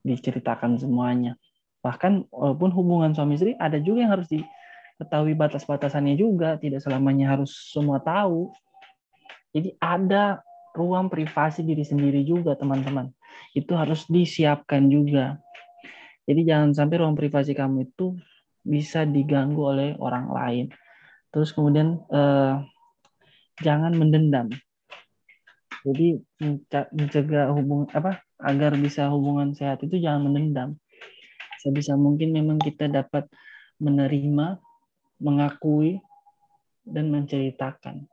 diceritakan 0.05 0.77
semuanya 0.77 1.33
bahkan 1.83 2.23
walaupun 2.31 2.71
hubungan 2.71 3.11
suami 3.11 3.35
istri 3.35 3.59
ada 3.59 3.75
juga 3.77 4.07
yang 4.07 4.15
harus 4.15 4.31
diketahui 4.31 5.35
batas-batasannya 5.35 6.15
juga. 6.15 6.55
Tidak 6.55 6.79
selamanya 6.79 7.35
harus 7.35 7.51
semua 7.75 7.99
tahu. 7.99 8.55
Jadi 9.51 9.75
ada 9.77 10.41
ruang 10.73 11.11
privasi 11.11 11.61
diri 11.61 11.85
sendiri 11.85 12.25
juga 12.25 12.57
teman-teman. 12.57 13.11
Itu 13.53 13.77
harus 13.77 14.07
disiapkan 14.09 14.89
juga. 14.89 15.37
Jadi 16.23 16.41
jangan 16.47 16.71
sampai 16.71 17.03
ruang 17.03 17.19
privasi 17.19 17.51
kamu 17.53 17.91
itu 17.91 18.15
bisa 18.63 19.03
diganggu 19.03 19.59
oleh 19.59 19.89
orang 19.99 20.31
lain. 20.31 20.65
Terus 21.29 21.51
kemudian 21.51 21.99
eh, 22.09 22.55
jangan 23.59 23.91
mendendam. 23.93 24.47
Jadi 25.83 26.15
mencegah 26.95 27.51
hubungan 27.51 27.91
apa 27.91 28.23
agar 28.39 28.71
bisa 28.79 29.11
hubungan 29.11 29.51
sehat 29.51 29.83
itu 29.83 29.99
jangan 29.99 30.31
mendendam. 30.31 30.79
Sebisa 31.63 31.95
mungkin 31.95 32.35
memang 32.35 32.59
kita 32.59 32.91
dapat 32.91 33.31
menerima, 33.79 34.59
mengakui 35.23 36.03
dan 36.83 37.07
menceritakan. 37.07 38.03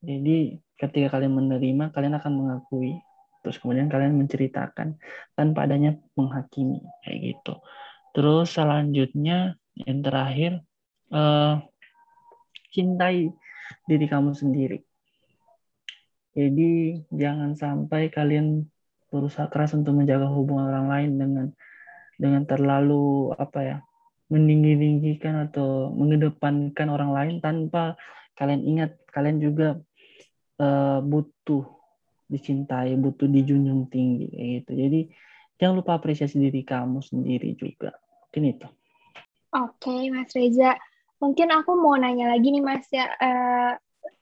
Jadi 0.00 0.56
ketika 0.80 1.18
kalian 1.18 1.36
menerima, 1.36 1.92
kalian 1.92 2.16
akan 2.16 2.32
mengakui, 2.32 2.96
terus 3.44 3.60
kemudian 3.60 3.92
kalian 3.92 4.16
menceritakan 4.16 4.96
tanpa 5.36 5.68
adanya 5.68 6.00
menghakimi 6.16 6.80
kayak 7.04 7.36
gitu. 7.36 7.60
Terus 8.16 8.56
selanjutnya 8.56 9.60
yang 9.76 10.00
terakhir 10.00 10.64
uh, 11.12 11.60
cintai 12.72 13.28
diri 13.84 14.06
kamu 14.08 14.32
sendiri. 14.32 14.80
Jadi 16.32 17.02
jangan 17.10 17.58
sampai 17.58 18.08
kalian 18.08 18.70
berusaha 19.10 19.50
keras 19.50 19.74
untuk 19.74 19.98
menjaga 19.98 20.30
hubungan 20.30 20.70
orang 20.70 20.86
lain 20.88 21.10
dengan 21.18 21.46
dengan 22.18 22.42
terlalu 22.44 23.32
apa 23.38 23.60
ya 23.62 23.76
meninggi-tinggikan 24.28 25.48
atau 25.48 25.94
mengedepankan 25.96 26.88
orang 26.92 27.10
lain 27.14 27.34
tanpa 27.40 27.96
kalian 28.36 28.60
ingat 28.66 28.90
kalian 29.08 29.40
juga 29.40 29.80
uh, 30.60 31.00
butuh 31.00 31.64
dicintai, 32.28 32.92
butuh 33.00 33.24
dijunjung 33.24 33.88
tinggi 33.88 34.28
kayak 34.28 34.48
gitu. 34.62 34.70
Jadi 34.76 35.00
jangan 35.56 35.74
lupa 35.80 35.96
apresiasi 35.96 36.36
diri 36.36 36.60
kamu 36.60 37.00
sendiri 37.00 37.56
juga. 37.56 37.96
Mungkin 38.28 38.44
itu. 38.44 38.68
Oke, 39.48 40.12
Mas 40.12 40.28
Reza 40.36 40.76
mungkin 41.18 41.48
aku 41.50 41.74
mau 41.74 41.96
nanya 41.98 42.30
lagi 42.30 42.52
nih 42.52 42.62
Mas 42.62 42.86
ya 42.92 43.08
eh, 43.18 43.72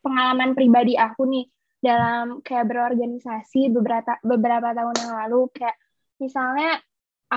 pengalaman 0.01 0.57
pribadi 0.57 0.97
aku 0.97 1.29
nih 1.29 1.47
dalam 1.83 2.41
kayak 2.41 2.67
berorganisasi 2.73 3.69
beberapa 3.69 4.17
beberapa 4.25 4.73
tahun 4.73 4.97
yang 4.97 5.15
lalu 5.27 5.41
kayak 5.53 5.77
misalnya 6.17 6.81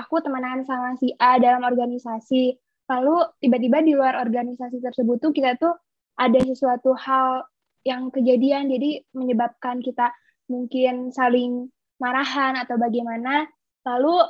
aku 0.00 0.24
temenan 0.24 0.64
sama 0.64 0.96
si 0.96 1.12
A 1.20 1.36
dalam 1.36 1.60
organisasi 1.60 2.56
lalu 2.90 3.16
tiba-tiba 3.38 3.84
di 3.84 3.92
luar 3.94 4.18
organisasi 4.18 4.80
tersebut 4.80 5.20
tuh 5.20 5.32
kita 5.36 5.54
tuh 5.60 5.76
ada 6.16 6.40
sesuatu 6.42 6.96
hal 6.96 7.44
yang 7.84 8.08
kejadian 8.08 8.72
jadi 8.72 9.04
menyebabkan 9.12 9.84
kita 9.84 10.10
mungkin 10.50 11.14
saling 11.14 11.68
marahan 12.00 12.56
atau 12.58 12.80
bagaimana 12.80 13.46
lalu 13.86 14.24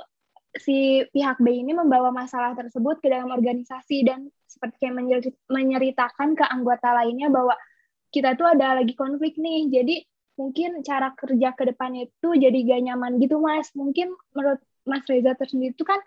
si 0.58 1.06
pihak 1.14 1.38
B 1.38 1.62
ini 1.62 1.70
membawa 1.70 2.10
masalah 2.10 2.58
tersebut 2.58 2.98
ke 2.98 3.06
dalam 3.06 3.30
organisasi 3.30 4.02
dan 4.02 4.26
seperti 4.50 4.90
yang 4.90 4.98
menceritakan 5.46 6.34
ke 6.34 6.44
anggota 6.50 6.90
lainnya 6.90 7.30
bahwa 7.30 7.54
kita 8.10 8.34
tuh 8.34 8.50
ada 8.50 8.82
lagi 8.82 8.98
konflik 8.98 9.38
nih. 9.38 9.70
Jadi 9.70 10.02
mungkin 10.34 10.82
cara 10.82 11.14
kerja 11.14 11.54
ke 11.54 11.70
depannya 11.70 12.10
itu 12.10 12.28
jadi 12.34 12.58
gak 12.66 12.80
nyaman 12.90 13.22
gitu 13.22 13.38
mas. 13.38 13.70
Mungkin 13.78 14.10
menurut 14.34 14.58
Mas 14.88 15.04
Reza 15.06 15.36
tersendiri 15.36 15.76
itu 15.76 15.84
kan 15.84 15.98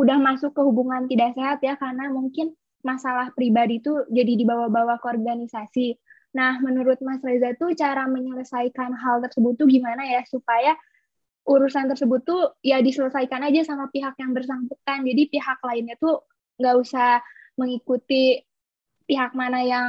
udah 0.00 0.16
masuk 0.18 0.56
ke 0.56 0.62
hubungan 0.64 1.04
tidak 1.06 1.36
sehat 1.36 1.58
ya 1.60 1.76
karena 1.76 2.08
mungkin 2.08 2.56
masalah 2.82 3.30
pribadi 3.32 3.78
itu 3.78 4.04
jadi 4.10 4.34
dibawa-bawa 4.34 4.98
ke 4.98 5.06
organisasi. 5.06 5.96
Nah, 6.34 6.58
menurut 6.64 6.98
Mas 7.04 7.22
Reza 7.22 7.54
tuh 7.54 7.76
cara 7.76 8.08
menyelesaikan 8.08 8.90
hal 8.96 9.22
tersebut 9.22 9.54
tuh 9.54 9.68
gimana 9.68 10.02
ya 10.08 10.24
supaya 10.26 10.74
urusan 11.42 11.90
tersebut 11.90 12.22
tuh 12.22 12.54
ya 12.62 12.78
diselesaikan 12.82 13.42
aja 13.42 13.66
sama 13.66 13.90
pihak 13.92 14.16
yang 14.18 14.34
bersangkutan. 14.34 15.06
Jadi 15.06 15.22
pihak 15.30 15.58
lainnya 15.62 15.94
tuh 16.00 16.26
nggak 16.58 16.76
usah 16.78 17.20
mengikuti 17.54 18.42
pihak 19.06 19.36
mana 19.36 19.62
yang 19.62 19.88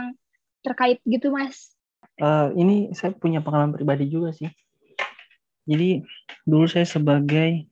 terkait 0.62 1.00
gitu, 1.08 1.32
Mas. 1.34 1.74
Uh, 2.22 2.54
ini 2.54 2.94
saya 2.94 3.16
punya 3.16 3.42
pengalaman 3.42 3.74
pribadi 3.74 4.06
juga 4.12 4.36
sih. 4.36 4.52
Jadi 5.64 6.04
dulu 6.44 6.68
saya 6.68 6.84
sebagai 6.84 7.72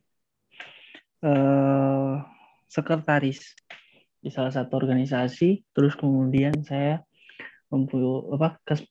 uh, 1.25 2.21
sekretaris 2.69 3.53
di 4.21 4.29
salah 4.29 4.53
satu 4.53 4.77
organisasi, 4.77 5.65
terus 5.73 5.97
kemudian 5.97 6.53
saya 6.61 7.01
mempunyai 7.73 8.37
apa 8.37 8.49
kes, 8.67 8.85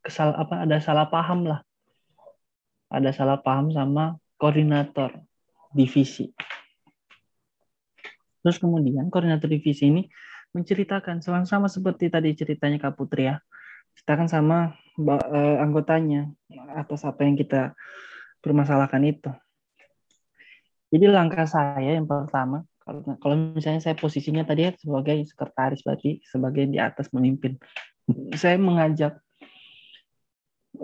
kesal 0.00 0.32
apa 0.32 0.64
ada 0.64 0.80
salah 0.80 1.08
paham 1.08 1.44
lah. 1.48 1.60
Ada 2.88 3.10
salah 3.12 3.38
paham 3.42 3.74
sama 3.74 4.16
koordinator 4.38 5.12
divisi. 5.74 6.30
Terus 8.44 8.60
kemudian 8.60 9.08
koordinator 9.08 9.50
divisi 9.50 9.88
ini 9.88 10.02
menceritakan 10.54 11.18
sama-sama 11.24 11.66
seperti 11.66 12.12
tadi 12.12 12.30
ceritanya 12.38 12.78
Kak 12.78 12.94
Putri 12.94 13.26
ya 13.26 13.42
ceritakan 13.94 14.26
sama 14.30 14.58
uh, 15.02 15.56
anggotanya 15.62 16.30
atas 16.74 17.06
apa 17.06 17.26
yang 17.26 17.34
kita 17.34 17.74
permasalahkan 18.42 19.02
itu 19.06 19.30
jadi 20.94 21.10
langkah 21.10 21.42
saya 21.42 21.98
yang 21.98 22.06
pertama 22.06 22.62
kalau 23.18 23.34
misalnya 23.56 23.80
saya 23.80 23.96
posisinya 23.98 24.46
tadi 24.46 24.68
sebagai 24.78 25.24
sekretaris 25.26 25.80
berarti 25.80 26.20
sebagai 26.28 26.68
di 26.68 26.76
atas 26.76 27.08
memimpin. 27.16 27.56
Saya 28.36 28.60
mengajak 28.60 29.16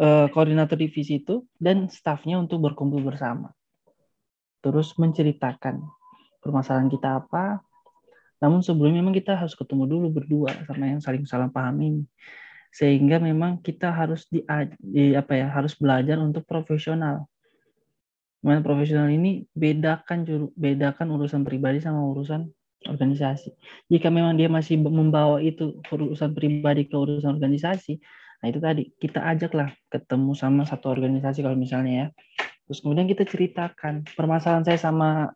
uh, 0.01 0.27
koordinator 0.33 0.81
divisi 0.81 1.21
itu 1.21 1.45
dan 1.61 1.93
stafnya 1.93 2.41
untuk 2.41 2.65
berkumpul 2.65 3.05
bersama. 3.05 3.53
Terus 4.65 4.97
menceritakan 4.97 5.85
permasalahan 6.43 6.89
kita 6.89 7.23
apa. 7.23 7.63
Namun 8.43 8.65
sebelumnya 8.65 9.05
memang 9.05 9.15
kita 9.15 9.37
harus 9.39 9.55
ketemu 9.55 9.85
dulu 9.85 10.07
berdua 10.11 10.57
sama 10.67 10.91
yang 10.91 11.05
saling 11.05 11.29
salah 11.29 11.53
paham 11.53 11.79
ini. 11.85 12.03
Sehingga 12.73 13.23
memang 13.23 13.63
kita 13.63 13.93
harus 13.93 14.25
di, 14.27 14.43
di 14.83 15.15
apa 15.15 15.37
ya, 15.39 15.53
harus 15.53 15.79
belajar 15.79 16.19
untuk 16.19 16.49
profesional 16.49 17.30
Mana 18.41 18.65
profesional 18.65 19.13
ini 19.13 19.45
bedakan 19.53 20.25
bedakan 20.57 21.13
urusan 21.13 21.45
pribadi 21.45 21.85
sama 21.85 22.01
urusan 22.09 22.49
organisasi. 22.89 23.53
Jika 23.93 24.09
memang 24.09 24.41
dia 24.41 24.49
masih 24.49 24.81
membawa 24.81 25.45
itu 25.45 25.77
urusan 25.93 26.33
pribadi 26.33 26.89
ke 26.89 26.97
urusan 26.97 27.37
organisasi, 27.37 28.01
nah 28.41 28.47
itu 28.49 28.57
tadi 28.57 28.89
kita 28.97 29.21
ajaklah 29.21 29.69
ketemu 29.93 30.33
sama 30.33 30.65
satu 30.65 30.89
organisasi 30.89 31.45
kalau 31.45 31.57
misalnya 31.61 31.93
ya. 31.93 32.07
Terus 32.65 32.81
kemudian 32.81 33.05
kita 33.11 33.29
ceritakan 33.29 34.09
permasalahan 34.17 34.65
saya 34.65 34.79
sama 34.81 35.29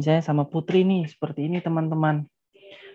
misalnya 0.00 0.24
sama 0.24 0.48
Putri 0.48 0.88
nih 0.88 1.04
seperti 1.10 1.44
ini 1.52 1.60
teman-teman. 1.60 2.24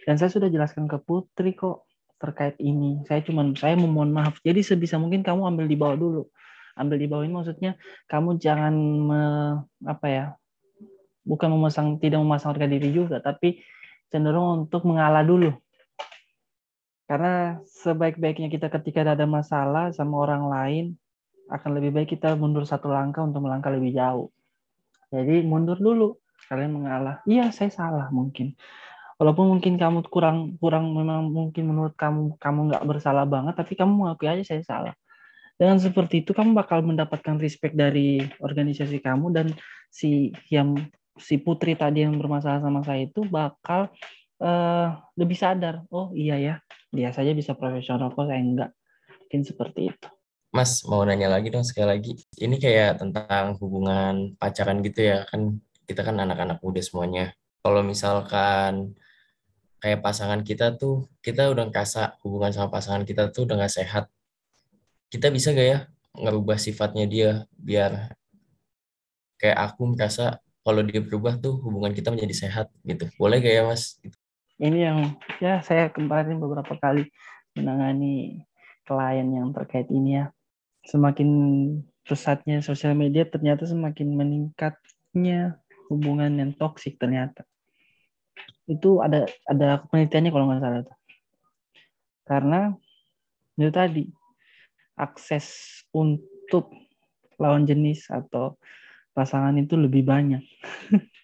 Dan 0.04 0.16
saya 0.18 0.34
sudah 0.34 0.50
jelaskan 0.50 0.90
ke 0.90 0.98
Putri 0.98 1.54
kok 1.54 1.86
terkait 2.18 2.58
ini. 2.58 3.06
Saya 3.06 3.22
cuma 3.22 3.46
saya 3.54 3.78
memohon 3.78 4.10
maaf. 4.10 4.42
Jadi 4.42 4.66
sebisa 4.66 4.98
mungkin 4.98 5.22
kamu 5.22 5.46
ambil 5.46 5.66
di 5.70 5.78
bawah 5.78 6.00
dulu 6.00 6.24
ambil 6.74 6.98
di 6.98 7.08
bawah 7.10 7.24
ini 7.26 7.34
maksudnya 7.34 7.72
kamu 8.10 8.42
jangan 8.42 8.74
me, 8.78 9.22
apa 9.86 10.08
ya 10.10 10.26
bukan 11.24 11.50
memasang 11.56 11.98
tidak 12.04 12.20
memasang 12.20 12.56
harga 12.56 12.68
diri 12.68 12.90
juga 12.92 13.24
tapi 13.24 13.64
cenderung 14.14 14.70
untuk 14.70 14.86
mengalah 14.86 15.26
dulu. 15.26 15.50
Karena 17.10 17.58
sebaik-baiknya 17.66 18.48
kita 18.54 18.70
ketika 18.70 19.02
ada 19.02 19.26
masalah 19.26 19.90
sama 19.90 20.22
orang 20.22 20.44
lain 20.48 20.86
akan 21.50 21.82
lebih 21.82 21.92
baik 21.92 22.16
kita 22.16 22.38
mundur 22.38 22.64
satu 22.64 22.94
langkah 22.94 23.26
untuk 23.26 23.44
melangkah 23.44 23.74
lebih 23.74 23.98
jauh. 23.98 24.30
Jadi 25.10 25.42
mundur 25.42 25.82
dulu 25.82 26.16
kalian 26.48 26.72
mengalah. 26.78 27.26
Iya 27.26 27.50
saya 27.50 27.74
salah 27.74 28.08
mungkin. 28.14 28.54
Walaupun 29.18 29.58
mungkin 29.58 29.78
kamu 29.78 30.06
kurang 30.10 30.58
kurang 30.58 30.94
memang 30.94 31.30
mungkin 31.30 31.70
menurut 31.70 31.94
kamu 31.98 32.38
kamu 32.40 32.60
nggak 32.72 32.84
bersalah 32.86 33.26
banget 33.30 33.54
tapi 33.54 33.78
kamu 33.78 33.92
mengakui 33.94 34.26
aja 34.26 34.44
saya 34.44 34.64
salah 34.66 34.94
dengan 35.58 35.78
seperti 35.78 36.26
itu 36.26 36.34
kamu 36.34 36.58
bakal 36.58 36.82
mendapatkan 36.82 37.38
respect 37.38 37.78
dari 37.78 38.22
organisasi 38.42 39.00
kamu 39.00 39.32
dan 39.32 39.48
si 39.94 40.34
yang 40.50 40.74
si 41.18 41.38
putri 41.38 41.78
tadi 41.78 42.02
yang 42.02 42.18
bermasalah 42.18 42.60
sama 42.66 42.82
saya 42.82 43.06
itu 43.06 43.22
bakal 43.30 43.94
uh, 44.42 44.98
lebih 45.14 45.38
sadar. 45.38 45.86
Oh 45.94 46.10
iya 46.18 46.42
ya, 46.42 46.56
dia 46.90 47.14
saja 47.14 47.32
bisa 47.38 47.54
profesional 47.54 48.10
kok 48.10 48.26
saya 48.26 48.42
enggak. 48.42 48.72
Mungkin 49.26 49.42
seperti 49.46 49.82
itu. 49.94 50.08
Mas 50.54 50.86
mau 50.86 51.02
nanya 51.02 51.30
lagi 51.30 51.50
dong 51.50 51.66
sekali 51.66 51.98
lagi. 51.98 52.14
Ini 52.38 52.56
kayak 52.58 53.02
tentang 53.02 53.58
hubungan 53.58 54.38
pacaran 54.38 54.82
gitu 54.86 55.06
ya 55.06 55.26
kan 55.30 55.58
kita 55.86 56.06
kan 56.06 56.18
anak-anak 56.18 56.62
muda 56.62 56.82
semuanya. 56.82 57.34
Kalau 57.62 57.82
misalkan 57.82 58.94
kayak 59.82 60.02
pasangan 60.02 60.42
kita 60.42 60.78
tuh 60.78 61.10
kita 61.20 61.50
udah 61.52 61.68
ngerasa 61.68 62.22
hubungan 62.24 62.54
sama 62.56 62.70
pasangan 62.72 63.04
kita 63.04 63.36
tuh 63.36 63.44
udah 63.50 63.68
gak 63.68 63.76
sehat 63.84 64.06
kita 65.14 65.30
bisa 65.30 65.54
gak 65.54 65.70
ya 65.70 65.80
ngerubah 66.18 66.58
sifatnya 66.58 67.06
dia 67.06 67.46
biar 67.54 68.18
kayak 69.38 69.58
aku 69.62 69.94
merasa 69.94 70.42
kalau 70.66 70.82
dia 70.82 71.06
berubah 71.06 71.38
tuh 71.38 71.62
hubungan 71.62 71.94
kita 71.94 72.10
menjadi 72.10 72.48
sehat 72.48 72.68
gitu. 72.82 73.06
Boleh 73.22 73.38
gak 73.38 73.54
ya 73.54 73.64
mas? 73.68 74.02
Ini 74.58 74.80
yang 74.90 75.00
ya 75.38 75.62
saya 75.62 75.94
kemarin 75.94 76.42
beberapa 76.42 76.74
kali 76.82 77.14
menangani 77.54 78.42
klien 78.90 79.30
yang 79.30 79.54
terkait 79.54 79.86
ini 79.94 80.24
ya. 80.24 80.26
Semakin 80.90 81.30
pesatnya 82.10 82.66
sosial 82.66 82.98
media 82.98 83.30
ternyata 83.30 83.70
semakin 83.70 84.18
meningkatnya 84.18 85.62
hubungan 85.94 86.42
yang 86.42 86.52
toksik 86.58 86.98
ternyata. 86.98 87.46
Itu 88.66 89.04
ada 89.04 89.30
ada 89.46 89.84
penelitiannya 89.94 90.32
kalau 90.34 90.46
nggak 90.50 90.64
salah 90.64 90.82
tuh. 90.88 90.98
Karena 92.24 92.60
itu 93.60 93.70
tadi 93.70 94.23
akses 94.98 95.82
untuk 95.94 96.70
lawan 97.42 97.66
jenis 97.66 98.10
atau 98.10 98.58
pasangan 99.14 99.54
itu 99.58 99.78
lebih 99.78 100.06
banyak. 100.06 100.42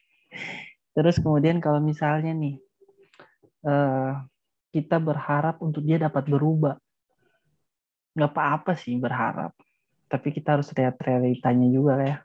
Terus 0.96 1.18
kemudian 1.22 1.62
kalau 1.62 1.82
misalnya 1.82 2.34
nih 2.34 2.58
uh, 3.66 4.20
kita 4.70 5.02
berharap 5.02 5.62
untuk 5.62 5.82
dia 5.86 5.98
dapat 5.98 6.30
berubah, 6.30 6.78
nggak 8.14 8.32
apa-apa 8.36 8.78
sih 8.78 8.98
berharap, 8.98 9.54
tapi 10.10 10.34
kita 10.34 10.60
harus 10.60 10.70
lihat 10.74 10.98
realitanya 11.02 11.68
juga 11.70 11.94
ya. 12.02 12.18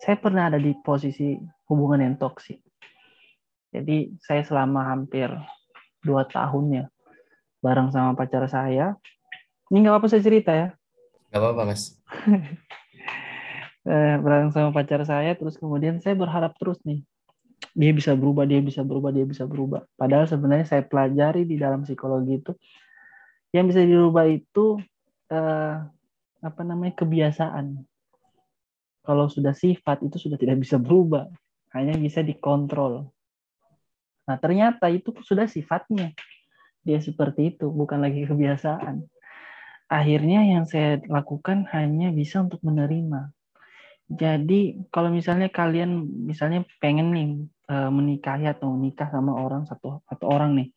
Saya 0.00 0.16
pernah 0.18 0.50
ada 0.50 0.58
di 0.58 0.74
posisi 0.82 1.36
hubungan 1.68 2.02
yang 2.02 2.16
toksik. 2.18 2.58
Jadi 3.72 4.12
saya 4.20 4.44
selama 4.44 4.92
hampir 4.92 5.32
dua 6.04 6.28
tahun 6.28 6.64
ya 6.82 6.84
bareng 7.62 7.94
sama 7.94 8.12
pacar 8.18 8.44
saya. 8.50 8.98
Ini 9.70 9.78
nggak 9.80 9.94
apa-apa 9.94 10.08
saya 10.10 10.22
cerita 10.26 10.52
ya. 10.52 10.68
Gak 11.32 11.40
apa-apa, 11.40 11.64
Mas. 11.64 11.96
eh, 13.88 14.14
bareng 14.20 14.52
sama 14.52 14.68
pacar 14.68 15.00
saya, 15.08 15.32
terus 15.32 15.56
kemudian 15.56 15.96
saya 16.04 16.12
berharap 16.12 16.52
terus 16.60 16.76
nih. 16.84 17.00
Dia 17.72 17.96
bisa 17.96 18.12
berubah, 18.12 18.44
dia 18.44 18.60
bisa 18.60 18.84
berubah, 18.84 19.16
dia 19.16 19.24
bisa 19.24 19.48
berubah. 19.48 19.88
Padahal 19.96 20.28
sebenarnya 20.28 20.68
saya 20.68 20.84
pelajari 20.84 21.48
di 21.48 21.56
dalam 21.56 21.88
psikologi 21.88 22.36
itu, 22.36 22.52
yang 23.56 23.64
bisa 23.64 23.80
dirubah 23.80 24.28
itu 24.28 24.76
eh, 25.32 25.76
apa 26.44 26.62
namanya 26.68 27.00
kebiasaan. 27.00 27.80
Kalau 29.00 29.32
sudah 29.32 29.56
sifat 29.56 30.04
itu 30.04 30.20
sudah 30.20 30.36
tidak 30.36 30.60
bisa 30.60 30.76
berubah, 30.76 31.32
hanya 31.72 31.96
bisa 31.96 32.20
dikontrol. 32.20 33.08
Nah 34.28 34.36
ternyata 34.36 34.92
itu 34.92 35.16
sudah 35.24 35.48
sifatnya 35.48 36.12
dia 36.84 37.00
seperti 37.00 37.56
itu, 37.56 37.72
bukan 37.72 38.04
lagi 38.04 38.28
kebiasaan 38.28 39.08
akhirnya 39.92 40.40
yang 40.48 40.64
saya 40.64 41.04
lakukan 41.04 41.68
hanya 41.76 42.08
bisa 42.08 42.40
untuk 42.40 42.64
menerima. 42.64 43.28
Jadi 44.08 44.88
kalau 44.88 45.12
misalnya 45.12 45.52
kalian 45.52 46.08
misalnya 46.24 46.64
pengen 46.80 47.12
nih 47.12 47.28
uh, 47.68 47.92
menikahi 47.92 48.48
atau 48.48 48.72
menikah 48.72 49.08
sama 49.12 49.36
orang 49.36 49.68
satu 49.68 50.00
atau 50.08 50.26
orang 50.28 50.56
nih, 50.56 50.68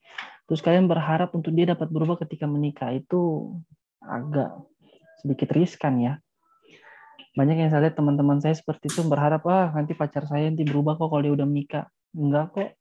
terus 0.48 0.60
kalian 0.60 0.92
berharap 0.92 1.32
untuk 1.32 1.56
dia 1.56 1.72
dapat 1.72 1.88
berubah 1.92 2.20
ketika 2.28 2.48
menikah 2.48 2.92
itu 2.92 3.52
agak 4.04 4.56
sedikit 5.24 5.52
riskan 5.56 6.00
ya. 6.00 6.14
Banyak 7.36 7.68
yang 7.68 7.70
saya 7.72 7.92
lihat 7.92 8.00
teman-teman 8.00 8.40
saya 8.40 8.56
seperti 8.56 8.88
itu 8.88 9.04
berharap 9.04 9.44
ah 9.52 9.68
nanti 9.76 9.92
pacar 9.92 10.24
saya 10.24 10.48
nanti 10.48 10.64
berubah 10.64 10.96
kok 10.96 11.12
kalau 11.12 11.24
dia 11.24 11.34
udah 11.36 11.48
menikah. 11.48 11.86
Enggak 12.16 12.46
kok. 12.56 12.72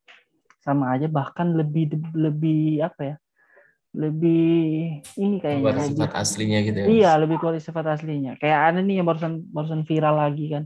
Sama 0.63 0.95
aja 0.95 1.11
bahkan 1.11 1.51
lebih 1.51 1.99
lebih 2.15 2.79
apa 2.87 3.03
ya? 3.03 3.17
Lebih 3.95 4.43
ini 5.15 5.39
kayaknya 5.39 5.63
Keluar 5.63 5.77
lebih 5.79 5.89
sifat 5.95 6.13
aslinya 6.19 6.59
gitu 6.67 6.79
ya. 6.83 6.87
Iya, 6.91 7.11
lebih 7.23 7.37
keluar 7.39 7.55
sifat 7.63 7.87
aslinya. 7.95 8.33
Kayak 8.43 8.61
ada 8.75 8.79
nih 8.83 8.95
yang 9.01 9.07
barusan 9.07 9.47
barusan 9.55 9.87
viral 9.87 10.19
lagi 10.19 10.51
kan. 10.51 10.65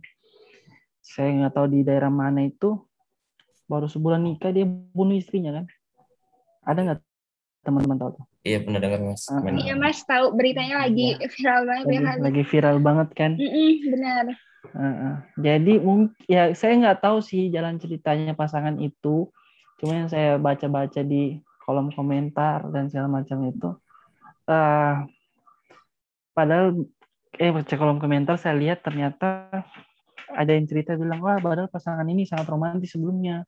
Saya 1.04 1.28
nggak 1.36 1.52
tahu 1.52 1.66
di 1.68 1.80
daerah 1.84 2.08
mana 2.08 2.48
itu 2.48 2.80
baru 3.68 3.84
sebulan 3.84 4.24
nikah 4.24 4.48
dia 4.48 4.64
bunuh 4.64 5.12
istrinya 5.12 5.60
kan. 5.60 5.64
Ada 6.64 6.78
nggak 6.84 6.98
teman-teman 7.68 7.96
tahu 8.00 8.10
tuh? 8.16 8.24
Iya 8.48 8.58
pernah 8.64 8.80
dengar 8.80 9.00
mas. 9.04 9.22
Main- 9.28 9.60
Iya 9.60 9.74
mas 9.76 9.98
tahu 10.08 10.32
beritanya 10.32 10.88
lagi 10.88 11.20
viral 11.20 11.60
banget 11.68 11.84
Lagi, 11.84 11.96
ya 11.96 12.00
kan. 12.00 12.16
lagi 12.24 12.42
viral 12.48 12.76
banget 12.80 13.08
kan. 13.12 13.32
Mm-mm, 13.36 13.70
benar. 13.92 14.24
Heeh. 14.72 15.14
Jadi 15.36 15.72
mungkin 15.84 16.16
ya 16.24 16.50
saya 16.56 16.72
nggak 16.80 17.00
tahu 17.04 17.20
sih 17.20 17.52
jalan 17.52 17.76
ceritanya 17.76 18.32
pasangan 18.32 18.80
itu. 18.80 19.28
Cuma 19.78 19.92
yang 19.94 20.08
saya 20.08 20.40
baca-baca 20.40 21.04
di 21.04 21.38
kolom 21.68 21.92
komentar 21.92 22.64
dan 22.72 22.88
segala 22.88 23.20
macam 23.20 23.44
itu. 23.44 23.76
eh 24.48 24.96
padahal 26.32 26.80
eh 27.36 27.50
baca 27.52 27.74
kolom 27.76 28.00
komentar 28.00 28.40
saya 28.40 28.56
lihat 28.56 28.80
ternyata 28.80 29.52
ada 30.32 30.50
yang 30.56 30.64
cerita 30.64 30.96
bilang 30.96 31.20
wah 31.20 31.36
padahal 31.36 31.68
pasangan 31.68 32.08
ini 32.08 32.24
sangat 32.24 32.48
romantis 32.48 32.96
sebelumnya. 32.96 33.44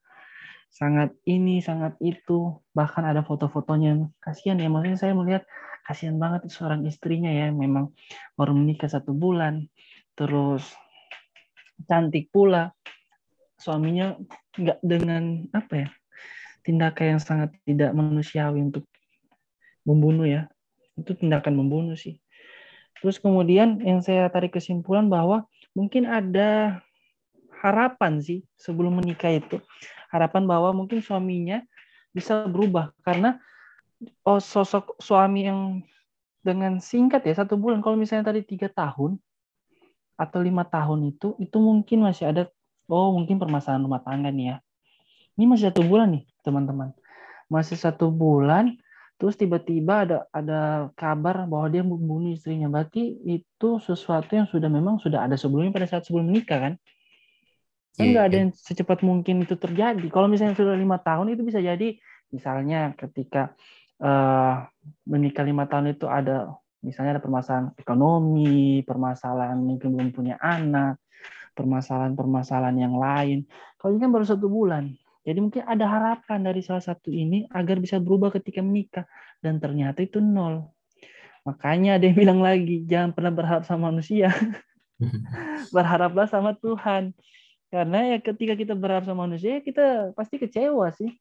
Sangat 0.69 1.17
ini 1.25 1.65
sangat 1.65 1.97
itu. 2.05 2.61
Bahkan 2.77 3.03
ada 3.09 3.25
foto-fotonya. 3.25 4.05
Kasihan 4.21 4.61
ya 4.61 4.69
maksudnya 4.69 5.01
saya 5.01 5.13
melihat 5.17 5.43
kasihan 5.89 6.21
banget 6.21 6.53
seorang 6.53 6.85
istrinya 6.85 7.33
ya. 7.33 7.49
Memang 7.51 7.97
baru 8.37 8.53
menikah 8.53 8.93
satu 8.93 9.17
bulan 9.17 9.65
terus 10.13 10.77
cantik 11.89 12.29
pula. 12.29 12.77
Suaminya 13.57 14.17
nggak 14.57 14.79
dengan 14.85 15.49
apa 15.57 15.75
ya 15.85 15.89
tindakan 16.63 17.17
yang 17.17 17.23
sangat 17.23 17.51
tidak 17.65 17.91
manusiawi 17.93 18.61
untuk 18.61 18.85
membunuh 19.85 20.29
ya. 20.29 20.47
Itu 20.95 21.17
tindakan 21.17 21.57
membunuh 21.57 21.97
sih. 21.97 22.21
Terus 23.01 23.17
kemudian 23.17 23.81
yang 23.81 24.05
saya 24.05 24.29
tarik 24.29 24.53
kesimpulan 24.53 25.09
bahwa 25.09 25.49
mungkin 25.73 26.05
ada 26.05 26.81
harapan 27.61 28.21
sih 28.21 28.45
sebelum 28.61 29.01
menikah 29.01 29.33
itu. 29.33 29.61
Harapan 30.13 30.45
bahwa 30.45 30.77
mungkin 30.77 31.01
suaminya 31.01 31.65
bisa 32.11 32.45
berubah 32.45 32.91
karena 33.07 33.39
oh 34.27 34.43
sosok 34.43 34.99
suami 34.99 35.47
yang 35.47 35.61
dengan 36.41 36.81
singkat 36.81 37.23
ya 37.29 37.37
satu 37.37 37.61
bulan 37.61 37.85
kalau 37.85 38.01
misalnya 38.01 38.33
tadi 38.33 38.41
tiga 38.43 38.67
tahun 38.73 39.21
atau 40.17 40.41
lima 40.41 40.65
tahun 40.65 41.17
itu 41.17 41.37
itu 41.37 41.57
mungkin 41.61 42.05
masih 42.05 42.33
ada 42.33 42.43
oh 42.89 43.13
mungkin 43.13 43.37
permasalahan 43.37 43.85
rumah 43.85 44.03
tangga 44.03 44.33
nih 44.33 44.57
ya 44.57 44.57
ini 45.41 45.49
masih 45.49 45.73
satu 45.73 45.81
bulan 45.89 46.13
nih 46.13 46.29
teman-teman. 46.45 46.93
Masih 47.49 47.81
satu 47.81 48.13
bulan 48.13 48.77
terus 49.17 49.37
tiba-tiba 49.41 50.05
ada 50.05 50.19
ada 50.33 50.61
kabar 50.93 51.49
bahwa 51.49 51.73
dia 51.73 51.81
membunuh 51.81 52.29
istrinya. 52.29 52.69
Berarti 52.69 53.17
itu 53.25 53.81
sesuatu 53.81 54.29
yang 54.37 54.45
sudah 54.53 54.69
memang 54.69 55.01
sudah 55.01 55.25
ada 55.25 55.41
sebelumnya 55.41 55.73
pada 55.73 55.89
saat 55.89 56.05
sebelum 56.05 56.29
menikah 56.29 56.61
kan? 56.61 56.75
Kan 57.97 58.05
Iya, 58.05 58.13
nggak 58.13 58.27
ada 58.29 58.37
iya. 58.37 58.41
yang 58.45 58.53
secepat 58.53 59.01
mungkin 59.01 59.49
itu 59.49 59.57
terjadi. 59.57 60.05
Kalau 60.13 60.29
misalnya 60.29 60.53
sudah 60.61 60.77
lima 60.77 61.01
tahun 61.01 61.33
itu 61.33 61.41
bisa 61.41 61.65
jadi 61.65 61.97
misalnya 62.29 62.93
ketika 63.01 63.57
eh, 63.97 64.55
menikah 65.09 65.49
lima 65.49 65.65
tahun 65.65 65.97
itu 65.97 66.05
ada 66.05 66.53
misalnya 66.85 67.17
ada 67.17 67.23
permasalahan 67.25 67.73
ekonomi 67.81 68.81
permasalahan 68.85 69.57
mungkin 69.57 69.97
belum 69.97 70.11
punya 70.13 70.37
anak 70.37 71.01
permasalahan-permasalahan 71.61 72.79
yang 72.79 72.95
lain. 72.97 73.45
Kalau 73.77 73.93
ini 73.93 74.01
kan 74.01 74.11
baru 74.13 74.25
satu 74.25 74.47
bulan 74.49 74.97
jadi 75.21 75.39
mungkin 75.39 75.63
ada 75.69 75.85
harapan 75.85 76.41
dari 76.41 76.65
salah 76.65 76.81
satu 76.81 77.13
ini 77.13 77.45
agar 77.53 77.77
bisa 77.77 78.01
berubah 78.01 78.33
ketika 78.33 78.65
menikah. 78.65 79.05
Dan 79.41 79.61
ternyata 79.61 80.01
itu 80.01 80.19
nol. 80.21 80.73
Makanya 81.45 82.01
ada 82.01 82.05
yang 82.09 82.17
bilang 82.17 82.41
lagi 82.41 82.85
jangan 82.89 83.13
pernah 83.13 83.33
berharap 83.33 83.65
sama 83.69 83.93
manusia. 83.93 84.33
Berharaplah 85.77 86.29
sama 86.29 86.57
Tuhan. 86.57 87.13
Karena 87.71 88.17
ya 88.17 88.19
ketika 88.21 88.59
kita 88.59 88.75
berharap 88.77 89.07
sama 89.09 89.29
manusia 89.29 89.61
kita 89.61 90.13
pasti 90.17 90.41
kecewa 90.41 90.93
sih. 90.97 91.13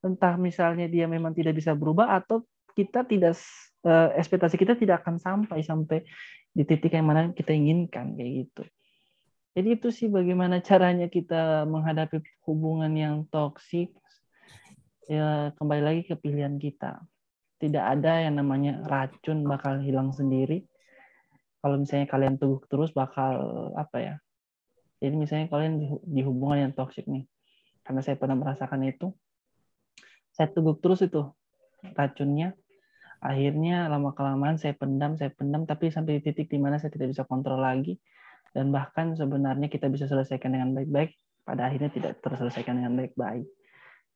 Entah 0.00 0.34
misalnya 0.38 0.88
dia 0.88 1.04
memang 1.10 1.34
tidak 1.34 1.58
bisa 1.58 1.74
berubah 1.76 2.10
atau 2.16 2.46
kita 2.74 3.04
tidak 3.04 3.36
eh, 3.84 4.08
ekspektasi 4.18 4.56
kita 4.56 4.78
tidak 4.78 5.04
akan 5.04 5.20
sampai 5.20 5.60
sampai 5.60 5.98
di 6.50 6.62
titik 6.66 6.94
yang 6.94 7.06
mana 7.06 7.30
kita 7.30 7.54
inginkan 7.54 8.18
kayak 8.18 8.46
gitu 8.46 8.62
jadi 9.56 9.68
itu 9.74 9.88
sih 9.90 10.06
bagaimana 10.06 10.62
caranya 10.62 11.10
kita 11.10 11.66
menghadapi 11.66 12.22
hubungan 12.46 12.92
yang 12.94 13.14
toksik 13.26 13.90
ya 15.10 15.50
kembali 15.58 15.82
lagi 15.82 16.02
ke 16.06 16.14
pilihan 16.14 16.54
kita. 16.54 17.02
Tidak 17.60 17.82
ada 17.82 18.24
yang 18.24 18.38
namanya 18.40 18.80
racun 18.86 19.42
bakal 19.44 19.82
hilang 19.82 20.14
sendiri. 20.14 20.64
Kalau 21.60 21.76
misalnya 21.76 22.08
kalian 22.08 22.40
teguh 22.40 22.62
terus 22.70 22.94
bakal 22.94 23.36
apa 23.76 23.98
ya 24.00 24.14
jadi 25.00 25.14
misalnya 25.16 25.48
kalian 25.48 25.80
di, 26.04 26.20
hubungan 26.20 26.68
yang 26.68 26.72
toksik 26.76 27.08
nih 27.08 27.24
karena 27.80 28.04
saya 28.04 28.20
pernah 28.20 28.36
merasakan 28.36 28.84
itu 28.84 29.16
saya 30.36 30.52
teguk 30.52 30.78
terus 30.84 31.00
itu 31.02 31.26
racunnya. 31.96 32.54
Akhirnya 33.20 33.88
lama 33.92 34.16
kelamaan 34.16 34.56
saya 34.56 34.72
pendam 34.72 35.16
saya 35.20 35.28
pendam 35.28 35.68
tapi 35.68 35.92
sampai 35.92 36.20
di 36.20 36.32
titik 36.32 36.48
di 36.48 36.56
mana 36.56 36.80
saya 36.80 36.88
tidak 36.88 37.12
bisa 37.12 37.28
kontrol 37.28 37.60
lagi 37.60 38.00
dan 38.54 38.74
bahkan 38.74 39.14
sebenarnya 39.14 39.70
kita 39.70 39.86
bisa 39.86 40.10
selesaikan 40.10 40.54
dengan 40.54 40.74
baik-baik 40.74 41.14
pada 41.46 41.70
akhirnya 41.70 41.90
tidak 41.90 42.18
terselesaikan 42.22 42.78
dengan 42.78 42.94
baik-baik 42.98 43.46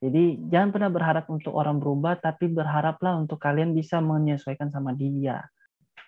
jadi 0.02 0.24
jangan 0.52 0.70
pernah 0.74 0.90
berharap 0.90 1.26
untuk 1.30 1.54
orang 1.56 1.80
berubah 1.80 2.20
tapi 2.20 2.50
berharaplah 2.50 3.16
untuk 3.16 3.40
kalian 3.40 3.72
bisa 3.72 4.02
menyesuaikan 4.02 4.68
sama 4.68 4.92
dia 4.92 5.42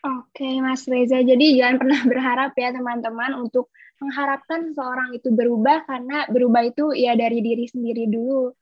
Oke, 0.06 0.46
Mas 0.62 0.86
Reza. 0.86 1.18
Jadi 1.24 1.58
jangan 1.58 1.82
pernah 1.82 2.00
berharap 2.12 2.52
ya 2.54 2.70
teman-teman 2.70 3.34
untuk 3.40 3.72
mengharapkan 3.98 4.68
seseorang 4.68 5.16
itu 5.16 5.32
berubah 5.32 5.88
karena 5.88 6.28
berubah 6.28 6.62
itu 6.68 6.92
ya 6.92 7.16
dari 7.16 7.40
diri 7.40 7.64
sendiri 7.66 8.06
dulu. 8.06 8.52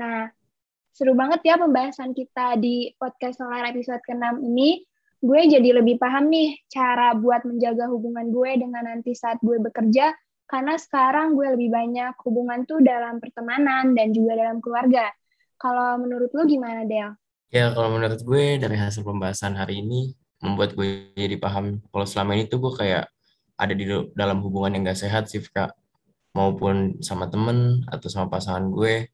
Nah, 0.00 0.26
seru 0.96 1.12
banget 1.14 1.44
ya 1.44 1.60
pembahasan 1.60 2.16
kita 2.16 2.56
di 2.56 2.90
podcast 2.96 3.38
Solar 3.38 3.68
episode 3.68 4.00
ke-6 4.02 4.42
ini. 4.42 4.87
Gue 5.18 5.50
jadi 5.50 5.82
lebih 5.82 5.98
paham 5.98 6.30
nih 6.30 6.62
cara 6.70 7.14
buat 7.18 7.42
menjaga 7.42 7.90
hubungan 7.90 8.30
gue 8.30 8.50
dengan 8.62 8.86
nanti 8.86 9.18
saat 9.18 9.42
gue 9.42 9.58
bekerja 9.58 10.14
karena 10.46 10.78
sekarang 10.78 11.34
gue 11.34 11.58
lebih 11.58 11.68
banyak 11.74 12.14
hubungan 12.22 12.64
tuh 12.64 12.78
dalam 12.80 13.18
pertemanan 13.18 13.92
dan 13.98 14.14
juga 14.14 14.38
dalam 14.38 14.62
keluarga. 14.62 15.10
Kalau 15.58 15.98
menurut 15.98 16.30
lu 16.30 16.46
gimana, 16.46 16.86
Del? 16.86 17.18
Ya 17.50 17.72
kalau 17.74 17.98
menurut 17.98 18.20
gue 18.22 18.62
dari 18.62 18.76
hasil 18.78 19.02
pembahasan 19.02 19.58
hari 19.58 19.82
ini 19.82 20.14
membuat 20.38 20.78
gue 20.78 21.10
jadi 21.18 21.34
paham 21.40 21.82
kalau 21.90 22.06
selama 22.06 22.38
ini 22.38 22.46
tuh 22.46 22.62
gue 22.62 22.72
kayak 22.78 23.10
ada 23.58 23.74
di 23.74 23.90
dalam 24.14 24.38
hubungan 24.38 24.78
yang 24.78 24.82
gak 24.86 25.02
sehat 25.02 25.26
sih 25.26 25.42
Kak 25.42 25.74
maupun 26.36 27.02
sama 27.02 27.26
temen 27.26 27.82
atau 27.90 28.06
sama 28.06 28.30
pasangan 28.30 28.70
gue 28.70 29.10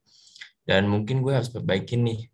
dan 0.69 0.85
mungkin 0.85 1.25
gue 1.25 1.33
harus 1.33 1.49
perbaikin 1.49 2.05
nih 2.05 2.29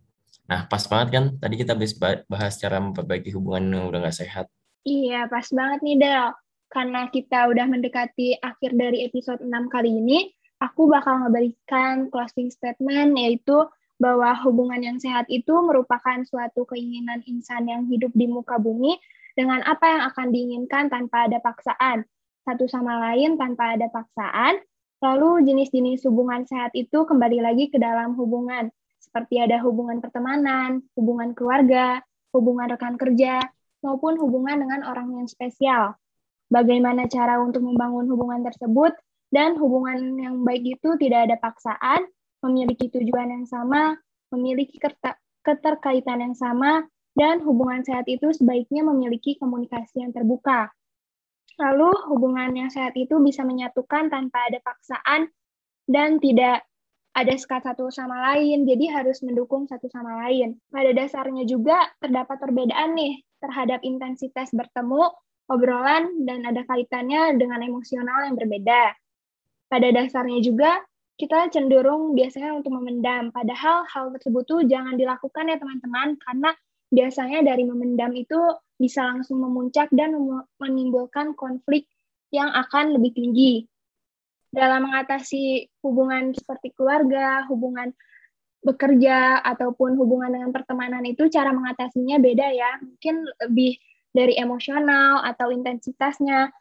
nah 0.52 0.68
pas 0.68 0.84
banget 0.84 1.08
kan 1.16 1.26
tadi 1.40 1.56
kita 1.56 1.80
bahas 2.28 2.60
cara 2.60 2.84
memperbaiki 2.84 3.32
hubungan 3.32 3.72
yang 3.72 3.88
udah 3.88 4.04
gak 4.04 4.20
sehat 4.20 4.52
Iya, 4.82 5.30
pas 5.30 5.46
banget 5.54 5.80
nih, 5.86 5.98
Del. 6.02 6.28
Karena 6.72 7.06
kita 7.12 7.52
udah 7.52 7.66
mendekati 7.70 8.42
akhir 8.42 8.74
dari 8.74 9.06
episode 9.06 9.44
6 9.44 9.70
kali 9.70 9.92
ini, 9.92 10.34
aku 10.58 10.90
bakal 10.90 11.22
memberikan 11.28 12.10
closing 12.10 12.50
statement, 12.50 13.14
yaitu 13.14 13.68
bahwa 14.02 14.34
hubungan 14.42 14.82
yang 14.82 14.98
sehat 14.98 15.30
itu 15.30 15.54
merupakan 15.62 16.26
suatu 16.26 16.66
keinginan 16.66 17.22
insan 17.30 17.70
yang 17.70 17.86
hidup 17.86 18.10
di 18.18 18.26
muka 18.26 18.58
bumi 18.58 18.98
dengan 19.38 19.62
apa 19.62 19.86
yang 19.86 20.04
akan 20.10 20.28
diinginkan 20.34 20.90
tanpa 20.90 21.30
ada 21.30 21.38
paksaan, 21.38 22.02
satu 22.42 22.66
sama 22.66 22.98
lain 22.98 23.38
tanpa 23.38 23.78
ada 23.78 23.86
paksaan. 23.94 24.58
Lalu 25.06 25.46
jenis-jenis 25.46 26.10
hubungan 26.10 26.50
sehat 26.50 26.74
itu 26.74 27.06
kembali 27.06 27.46
lagi 27.46 27.70
ke 27.70 27.78
dalam 27.78 28.18
hubungan, 28.18 28.74
seperti 29.12 29.44
ada 29.44 29.60
hubungan 29.60 30.00
pertemanan, 30.00 30.80
hubungan 30.96 31.36
keluarga, 31.36 32.00
hubungan 32.32 32.72
rekan 32.72 32.96
kerja, 32.96 33.44
maupun 33.84 34.16
hubungan 34.16 34.64
dengan 34.64 34.88
orang 34.88 35.20
yang 35.20 35.28
spesial. 35.28 36.00
Bagaimana 36.48 37.12
cara 37.12 37.44
untuk 37.44 37.60
membangun 37.60 38.08
hubungan 38.08 38.40
tersebut, 38.48 38.96
dan 39.36 39.60
hubungan 39.60 40.16
yang 40.16 40.48
baik 40.48 40.80
itu 40.80 40.96
tidak 40.96 41.28
ada 41.28 41.36
paksaan, 41.44 42.08
memiliki 42.40 42.88
tujuan 42.88 43.36
yang 43.36 43.44
sama, 43.44 44.00
memiliki 44.32 44.80
keterkaitan 45.44 46.32
yang 46.32 46.36
sama, 46.36 46.88
dan 47.12 47.44
hubungan 47.44 47.84
sehat 47.84 48.08
itu 48.08 48.32
sebaiknya 48.32 48.88
memiliki 48.88 49.36
komunikasi 49.36 50.08
yang 50.08 50.16
terbuka. 50.16 50.72
Lalu, 51.60 51.92
hubungan 52.08 52.56
yang 52.56 52.72
sehat 52.72 52.96
itu 52.96 53.20
bisa 53.20 53.44
menyatukan 53.44 54.08
tanpa 54.08 54.48
ada 54.48 54.64
paksaan 54.64 55.28
dan 55.84 56.24
tidak 56.24 56.64
ada 57.12 57.34
sekat 57.36 57.68
satu 57.68 57.92
sama 57.92 58.32
lain, 58.32 58.64
jadi 58.64 58.88
harus 59.02 59.20
mendukung 59.20 59.68
satu 59.68 59.92
sama 59.92 60.28
lain. 60.28 60.56
Pada 60.72 60.96
dasarnya 60.96 61.44
juga 61.44 61.76
terdapat 62.00 62.40
perbedaan 62.40 62.96
nih 62.96 63.20
terhadap 63.44 63.84
intensitas 63.84 64.48
bertemu, 64.56 65.12
obrolan, 65.52 66.24
dan 66.24 66.48
ada 66.48 66.64
kaitannya 66.64 67.36
dengan 67.36 67.60
emosional 67.68 68.32
yang 68.32 68.40
berbeda. 68.40 68.96
Pada 69.68 69.88
dasarnya 69.92 70.40
juga, 70.40 70.80
kita 71.20 71.52
cenderung 71.52 72.16
biasanya 72.16 72.56
untuk 72.56 72.72
memendam. 72.80 73.30
Padahal 73.36 73.84
hal 73.92 74.16
tersebut 74.16 74.44
tuh 74.48 74.62
jangan 74.64 74.96
dilakukan 74.96 75.52
ya 75.52 75.60
teman-teman, 75.60 76.16
karena 76.24 76.56
biasanya 76.92 77.40
dari 77.44 77.68
memendam 77.68 78.16
itu 78.16 78.40
bisa 78.80 79.04
langsung 79.04 79.44
memuncak 79.44 79.92
dan 79.92 80.16
menimbulkan 80.60 81.36
konflik 81.36 81.88
yang 82.32 82.48
akan 82.56 82.96
lebih 82.96 83.12
tinggi. 83.14 83.68
Dalam 84.52 84.92
mengatasi 84.92 85.72
hubungan 85.80 86.36
seperti 86.36 86.76
keluarga, 86.76 87.48
hubungan 87.48 87.96
bekerja, 88.62 89.42
ataupun 89.42 89.98
hubungan 89.98 90.38
dengan 90.38 90.52
pertemanan 90.54 91.02
itu 91.08 91.32
cara 91.32 91.50
mengatasinya 91.56 92.22
beda 92.22 92.48
ya. 92.54 92.72
Mungkin 92.84 93.16
lebih 93.48 93.80
dari 94.12 94.36
emosional 94.38 95.24
atau 95.24 95.50
intensitasnya. 95.50 96.52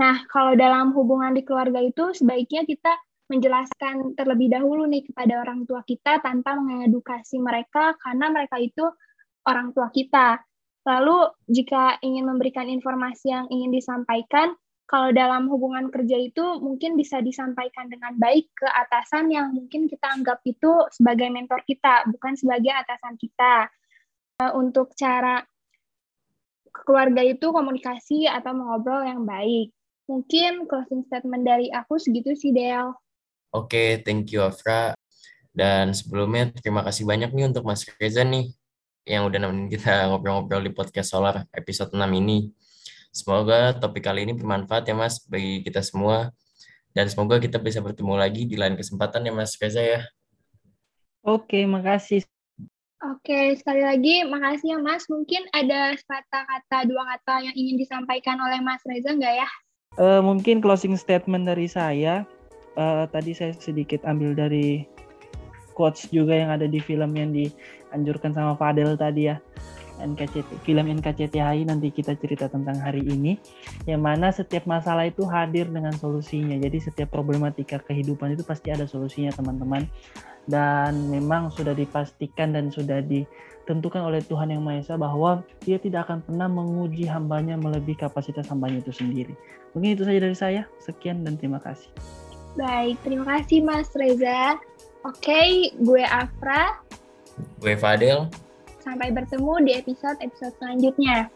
Nah, 0.00 0.16
kalau 0.32 0.56
dalam 0.56 0.96
hubungan 0.96 1.36
di 1.36 1.44
keluarga 1.44 1.84
itu 1.84 2.16
sebaiknya 2.16 2.64
kita 2.64 2.90
menjelaskan 3.28 4.16
terlebih 4.16 4.48
dahulu 4.48 4.88
nih 4.88 5.04
kepada 5.04 5.44
orang 5.44 5.68
tua 5.68 5.84
kita 5.84 6.24
tanpa 6.24 6.56
mengedukasi 6.56 7.36
mereka 7.36 7.92
karena 8.00 8.32
mereka 8.32 8.56
itu 8.56 8.88
orang 9.44 9.76
tua 9.76 9.92
kita. 9.92 10.40
Lalu 10.88 11.28
jika 11.44 12.00
ingin 12.00 12.24
memberikan 12.24 12.64
informasi 12.72 13.28
yang 13.28 13.46
ingin 13.52 13.68
disampaikan, 13.68 14.56
kalau 14.88 15.12
dalam 15.12 15.52
hubungan 15.52 15.92
kerja 15.92 16.16
itu 16.16 16.64
mungkin 16.64 16.96
bisa 16.96 17.20
disampaikan 17.20 17.92
dengan 17.92 18.16
baik 18.16 18.48
ke 18.56 18.64
atasan 18.64 19.28
yang 19.28 19.52
mungkin 19.52 19.84
kita 19.84 20.08
anggap 20.08 20.40
itu 20.48 20.88
sebagai 20.88 21.28
mentor 21.28 21.60
kita, 21.68 22.08
bukan 22.08 22.32
sebagai 22.40 22.72
atasan 22.72 23.20
kita. 23.20 23.68
Eh, 24.40 24.52
untuk 24.56 24.96
cara 24.96 25.44
keluarga 26.72 27.20
itu 27.20 27.52
komunikasi 27.52 28.24
atau 28.32 28.56
mengobrol 28.56 29.04
yang 29.04 29.28
baik. 29.28 29.76
Mungkin 30.08 30.64
closing 30.64 31.04
statement 31.04 31.44
dari 31.44 31.68
aku 31.68 32.00
segitu 32.00 32.32
sih, 32.32 32.56
Del. 32.56 32.96
Oke, 33.52 34.00
thank 34.08 34.32
you 34.32 34.40
Afra. 34.40 34.96
Dan 35.52 35.92
sebelumnya 35.92 36.48
terima 36.64 36.80
kasih 36.80 37.04
banyak 37.04 37.28
nih 37.36 37.44
untuk 37.44 37.68
Mas 37.68 37.84
Reza 38.00 38.24
nih 38.24 38.56
yang 39.04 39.28
udah 39.28 39.36
nemenin 39.36 39.68
kita 39.68 40.08
ngobrol-ngobrol 40.08 40.64
di 40.64 40.72
podcast 40.72 41.12
Solar 41.12 41.44
episode 41.52 41.92
6 41.92 42.00
ini. 42.24 42.48
Semoga 43.18 43.74
topik 43.74 44.06
kali 44.06 44.22
ini 44.22 44.38
bermanfaat 44.38 44.86
ya 44.86 44.94
Mas 44.94 45.18
bagi 45.26 45.66
kita 45.66 45.82
semua. 45.82 46.30
Dan 46.94 47.10
semoga 47.10 47.42
kita 47.42 47.58
bisa 47.58 47.82
bertemu 47.82 48.14
lagi 48.14 48.46
di 48.46 48.54
lain 48.54 48.78
kesempatan 48.78 49.26
ya 49.26 49.34
Mas 49.34 49.58
Reza 49.58 49.82
ya. 49.82 50.06
Oke, 51.26 51.66
makasih. 51.66 52.22
Oke, 52.98 53.54
sekali 53.58 53.82
lagi 53.82 54.22
makasih 54.26 54.74
ya 54.74 54.78
Mas. 54.78 55.06
Mungkin 55.10 55.46
ada 55.50 55.98
kata-kata, 55.98 56.86
dua 56.86 57.02
kata 57.14 57.42
yang 57.46 57.54
ingin 57.58 57.78
disampaikan 57.78 58.38
oleh 58.38 58.62
Mas 58.62 58.82
Reza 58.86 59.14
nggak 59.14 59.34
ya? 59.34 59.48
Uh, 59.98 60.22
mungkin 60.22 60.62
closing 60.62 60.94
statement 60.94 61.46
dari 61.46 61.66
saya. 61.66 62.22
Uh, 62.78 63.10
tadi 63.10 63.34
saya 63.34 63.50
sedikit 63.58 64.06
ambil 64.06 64.38
dari 64.38 64.86
quotes 65.74 66.10
juga 66.10 66.34
yang 66.34 66.50
ada 66.50 66.66
di 66.66 66.82
film 66.82 67.14
yang 67.14 67.30
dianjurkan 67.30 68.34
sama 68.34 68.58
Fadel 68.58 68.98
tadi 68.98 69.30
ya. 69.30 69.38
NKCT, 69.98 70.62
film 70.62 70.86
NKCTHI 70.88 71.66
nanti 71.66 71.90
kita 71.90 72.14
cerita 72.18 72.46
tentang 72.46 72.78
hari 72.78 73.02
ini 73.02 73.38
yang 73.84 74.02
mana 74.02 74.30
setiap 74.30 74.64
masalah 74.64 75.06
itu 75.06 75.26
hadir 75.26 75.66
dengan 75.68 75.94
solusinya 75.94 76.56
jadi 76.58 76.78
setiap 76.78 77.10
problematika 77.12 77.82
kehidupan 77.82 78.38
itu 78.38 78.42
pasti 78.46 78.70
ada 78.70 78.86
solusinya 78.86 79.34
teman-teman 79.34 79.86
dan 80.48 81.12
memang 81.12 81.52
sudah 81.52 81.76
dipastikan 81.76 82.56
dan 82.56 82.72
sudah 82.72 83.04
ditentukan 83.04 84.00
oleh 84.00 84.24
Tuhan 84.24 84.48
Yang 84.48 84.62
Maha 84.64 84.80
Esa 84.80 84.94
bahwa 84.96 85.44
dia 85.62 85.76
tidak 85.76 86.08
akan 86.08 86.24
pernah 86.24 86.48
menguji 86.48 87.04
hambanya 87.04 87.60
melebihi 87.60 88.00
kapasitas 88.00 88.48
hambanya 88.48 88.80
itu 88.80 88.90
sendiri. 88.96 89.36
Mungkin 89.76 90.00
itu 90.00 90.08
saja 90.08 90.18
dari 90.24 90.36
saya. 90.36 90.62
Sekian 90.80 91.20
dan 91.22 91.36
terima 91.36 91.60
kasih. 91.60 91.92
Baik, 92.56 92.96
terima 93.04 93.38
kasih 93.38 93.60
Mas 93.60 93.92
Reza. 93.92 94.56
Oke, 95.04 95.70
gue 95.78 96.02
Afra. 96.02 96.80
Gue 97.60 97.76
Fadil. 97.76 98.47
Sampai 98.88 99.12
bertemu 99.12 99.68
di 99.68 99.72
episode-episode 99.76 100.56
selanjutnya. 100.56 101.28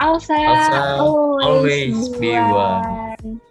Alsa 0.00 0.40
always, 0.96 1.44
always 1.44 1.96
be 2.16 2.32
one. 2.32 3.44